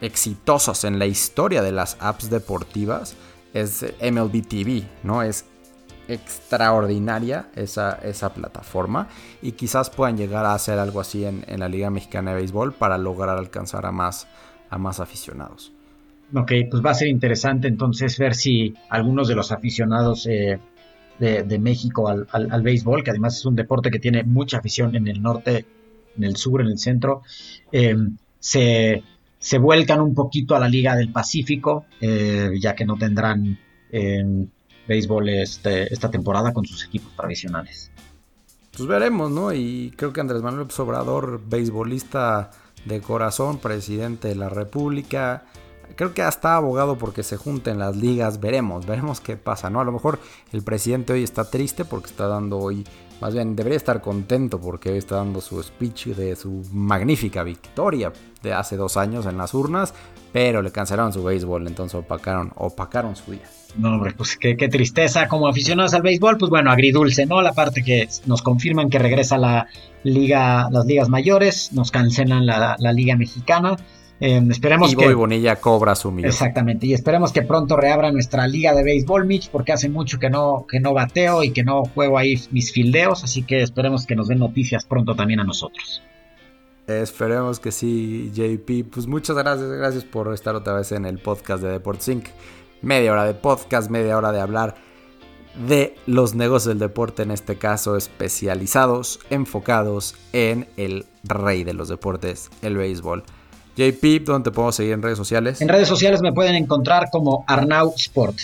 exitosas 0.00 0.84
en 0.84 0.98
la 0.98 1.06
historia 1.06 1.62
de 1.62 1.72
las 1.72 1.96
apps 2.00 2.30
deportivas 2.30 3.16
es 3.54 3.84
MLB 4.00 4.46
TV, 4.46 4.84
¿no? 5.02 5.22
Es 5.22 5.44
extraordinaria 6.08 7.46
esa, 7.54 7.92
esa 8.02 8.34
plataforma 8.34 9.08
y 9.42 9.52
quizás 9.52 9.90
puedan 9.90 10.16
llegar 10.16 10.44
a 10.44 10.54
hacer 10.54 10.78
algo 10.78 11.00
así 11.00 11.24
en, 11.24 11.44
la 11.58 11.68
Liga 11.68 11.90
Mexicana 11.90 12.32
de 12.32 12.38
Béisbol 12.38 12.72
para 12.72 12.98
lograr 12.98 13.38
alcanzar 13.38 13.86
a 13.86 13.92
más, 13.92 14.26
a 14.70 14.78
más 14.78 14.98
aficionados. 14.98 15.72
Ok, 16.34 16.52
pues 16.70 16.84
va 16.84 16.90
a 16.90 16.94
ser 16.94 17.08
interesante 17.08 17.68
entonces 17.68 18.18
ver 18.18 18.34
si 18.34 18.74
algunos 18.88 19.28
de 19.28 19.34
los 19.34 19.52
aficionados 19.52 20.26
eh, 20.26 20.58
de, 21.20 21.58
México 21.58 22.08
al, 22.08 22.26
al, 22.32 22.62
béisbol, 22.62 23.04
que 23.04 23.10
además 23.10 23.36
es 23.36 23.44
un 23.44 23.54
deporte 23.54 23.90
que 23.90 23.98
tiene 23.98 24.22
mucha 24.24 24.58
afición 24.58 24.96
en 24.96 25.06
el 25.06 25.20
norte, 25.20 25.66
en 26.16 26.24
el 26.24 26.36
sur, 26.36 26.62
en 26.62 26.68
el 26.68 26.78
centro, 26.78 27.22
eh, 27.70 27.94
se, 28.38 29.02
se, 29.38 29.58
vuelcan 29.58 30.00
un 30.00 30.14
poquito 30.14 30.56
a 30.56 30.60
la 30.60 30.68
Liga 30.68 30.96
del 30.96 31.12
Pacífico, 31.12 31.84
eh, 32.00 32.50
ya 32.58 32.74
que 32.74 32.86
no 32.86 32.96
tendrán 32.96 33.58
en 33.92 34.50
béisbol 34.88 35.28
este, 35.28 35.92
esta 35.92 36.10
temporada 36.10 36.54
con 36.54 36.64
sus 36.64 36.84
equipos 36.86 37.14
tradicionales. 37.14 37.92
Pues 38.74 38.88
veremos, 38.88 39.30
¿no? 39.30 39.52
Y 39.52 39.92
creo 39.96 40.12
que 40.14 40.22
Andrés 40.22 40.42
Manuel 40.42 40.68
Obrador, 40.78 41.42
beisbolista 41.46 42.50
de 42.86 43.00
corazón, 43.02 43.58
presidente 43.58 44.28
de 44.28 44.36
la 44.36 44.48
República, 44.48 45.44
creo 46.00 46.14
que 46.14 46.22
hasta 46.22 46.56
abogado 46.56 46.96
porque 46.96 47.22
se 47.22 47.36
junten 47.36 47.78
las 47.78 47.94
ligas, 47.94 48.40
veremos, 48.40 48.86
veremos 48.86 49.20
qué 49.20 49.36
pasa, 49.36 49.68
¿no? 49.68 49.82
A 49.82 49.84
lo 49.84 49.92
mejor 49.92 50.18
el 50.50 50.62
presidente 50.62 51.12
hoy 51.12 51.22
está 51.22 51.50
triste 51.50 51.84
porque 51.84 52.06
está 52.06 52.26
dando 52.26 52.56
hoy, 52.56 52.86
más 53.20 53.34
bien 53.34 53.54
debería 53.54 53.76
estar 53.76 54.00
contento 54.00 54.58
porque 54.58 54.88
hoy 54.88 54.96
está 54.96 55.16
dando 55.16 55.42
su 55.42 55.62
speech 55.62 56.06
de 56.06 56.36
su 56.36 56.64
magnífica 56.72 57.42
victoria 57.42 58.14
de 58.42 58.54
hace 58.54 58.78
dos 58.78 58.96
años 58.96 59.26
en 59.26 59.36
las 59.36 59.52
urnas, 59.52 59.92
pero 60.32 60.62
le 60.62 60.72
cancelaron 60.72 61.12
su 61.12 61.22
béisbol, 61.22 61.66
entonces 61.66 61.96
opacaron, 61.96 62.50
opacaron 62.56 63.14
su 63.14 63.32
día. 63.32 63.44
No, 63.76 63.90
hombre, 63.90 64.14
pues 64.16 64.38
qué, 64.38 64.54
tristeza. 64.54 65.28
Como 65.28 65.48
aficionados 65.48 65.92
al 65.92 66.00
béisbol, 66.00 66.38
pues 66.38 66.48
bueno, 66.48 66.72
agridulce, 66.72 67.26
¿no? 67.26 67.42
La 67.42 67.52
parte 67.52 67.84
que 67.84 68.08
nos 68.24 68.40
confirman 68.40 68.88
que 68.88 68.98
regresa 68.98 69.36
la 69.36 69.68
liga, 70.02 70.70
las 70.70 70.86
ligas 70.86 71.10
mayores, 71.10 71.74
nos 71.74 71.90
cancelan 71.90 72.46
la, 72.46 72.76
la 72.78 72.92
liga 72.94 73.16
mexicana. 73.16 73.76
Em, 74.20 74.50
esperemos 74.50 74.92
y 74.92 74.96
que. 74.96 75.14
Bonilla 75.14 75.56
cobra 75.56 75.94
su 75.94 76.12
millón. 76.12 76.30
Exactamente. 76.30 76.86
Y 76.86 76.92
esperemos 76.92 77.32
que 77.32 77.40
pronto 77.40 77.76
reabra 77.76 78.12
nuestra 78.12 78.46
liga 78.46 78.74
de 78.74 78.84
béisbol, 78.84 79.26
Mitch, 79.26 79.48
porque 79.50 79.72
hace 79.72 79.88
mucho 79.88 80.18
que 80.18 80.28
no, 80.28 80.66
que 80.70 80.78
no 80.78 80.92
bateo 80.92 81.42
y 81.42 81.52
que 81.52 81.64
no 81.64 81.84
juego 81.86 82.18
ahí 82.18 82.38
mis 82.50 82.70
fildeos. 82.70 83.24
Así 83.24 83.42
que 83.42 83.62
esperemos 83.62 84.06
que 84.06 84.14
nos 84.14 84.28
den 84.28 84.38
noticias 84.38 84.84
pronto 84.84 85.16
también 85.16 85.40
a 85.40 85.44
nosotros. 85.44 86.02
Esperemos 86.86 87.60
que 87.60 87.72
sí, 87.72 88.30
JP. 88.34 88.92
Pues 88.92 89.06
muchas 89.06 89.36
gracias, 89.36 89.68
gracias 89.70 90.04
por 90.04 90.32
estar 90.34 90.54
otra 90.54 90.74
vez 90.74 90.92
en 90.92 91.06
el 91.06 91.18
podcast 91.18 91.62
de 91.62 91.70
Deportes 91.70 92.08
Inc. 92.08 92.26
Media 92.82 93.12
hora 93.12 93.24
de 93.24 93.34
podcast, 93.34 93.90
media 93.90 94.18
hora 94.18 94.32
de 94.32 94.40
hablar 94.40 94.74
de 95.66 95.94
los 96.06 96.34
negocios 96.34 96.68
del 96.68 96.78
deporte, 96.78 97.22
en 97.22 97.30
este 97.30 97.56
caso 97.56 97.96
especializados, 97.96 99.20
enfocados 99.30 100.14
en 100.32 100.68
el 100.76 101.06
rey 101.24 101.64
de 101.64 101.74
los 101.74 101.88
deportes, 101.88 102.50
el 102.62 102.76
béisbol. 102.76 103.24
JP, 103.80 104.24
¿dónde 104.24 104.50
te 104.50 104.54
puedo 104.54 104.70
seguir 104.72 104.92
en 104.92 105.02
redes 105.02 105.16
sociales? 105.16 105.60
En 105.62 105.68
redes 105.68 105.88
sociales 105.88 106.20
me 106.20 106.32
pueden 106.32 106.54
encontrar 106.54 107.08
como 107.10 107.44
Arnau 107.46 107.94
Sport. 107.96 108.36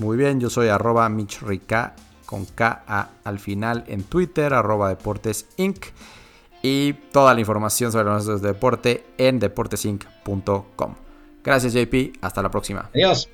Muy 0.00 0.16
bien, 0.16 0.40
yo 0.40 0.50
soy 0.50 0.68
arroba 0.68 1.08
michrica 1.08 1.94
con 2.26 2.44
K 2.44 2.84
-A 2.86 3.06
al 3.24 3.38
final 3.38 3.84
en 3.86 4.02
Twitter, 4.02 4.54
arroba 4.54 4.88
Deportes 4.88 5.46
Inc. 5.56 5.86
Y 6.62 6.94
toda 7.12 7.34
la 7.34 7.40
información 7.40 7.92
sobre 7.92 8.06
los 8.06 8.26
de 8.26 8.38
deporte 8.38 9.04
en 9.16 9.38
deportesinc.com. 9.38 10.94
Gracias 11.44 11.72
JP, 11.72 12.18
hasta 12.20 12.42
la 12.42 12.50
próxima. 12.50 12.90
Adiós. 12.92 13.28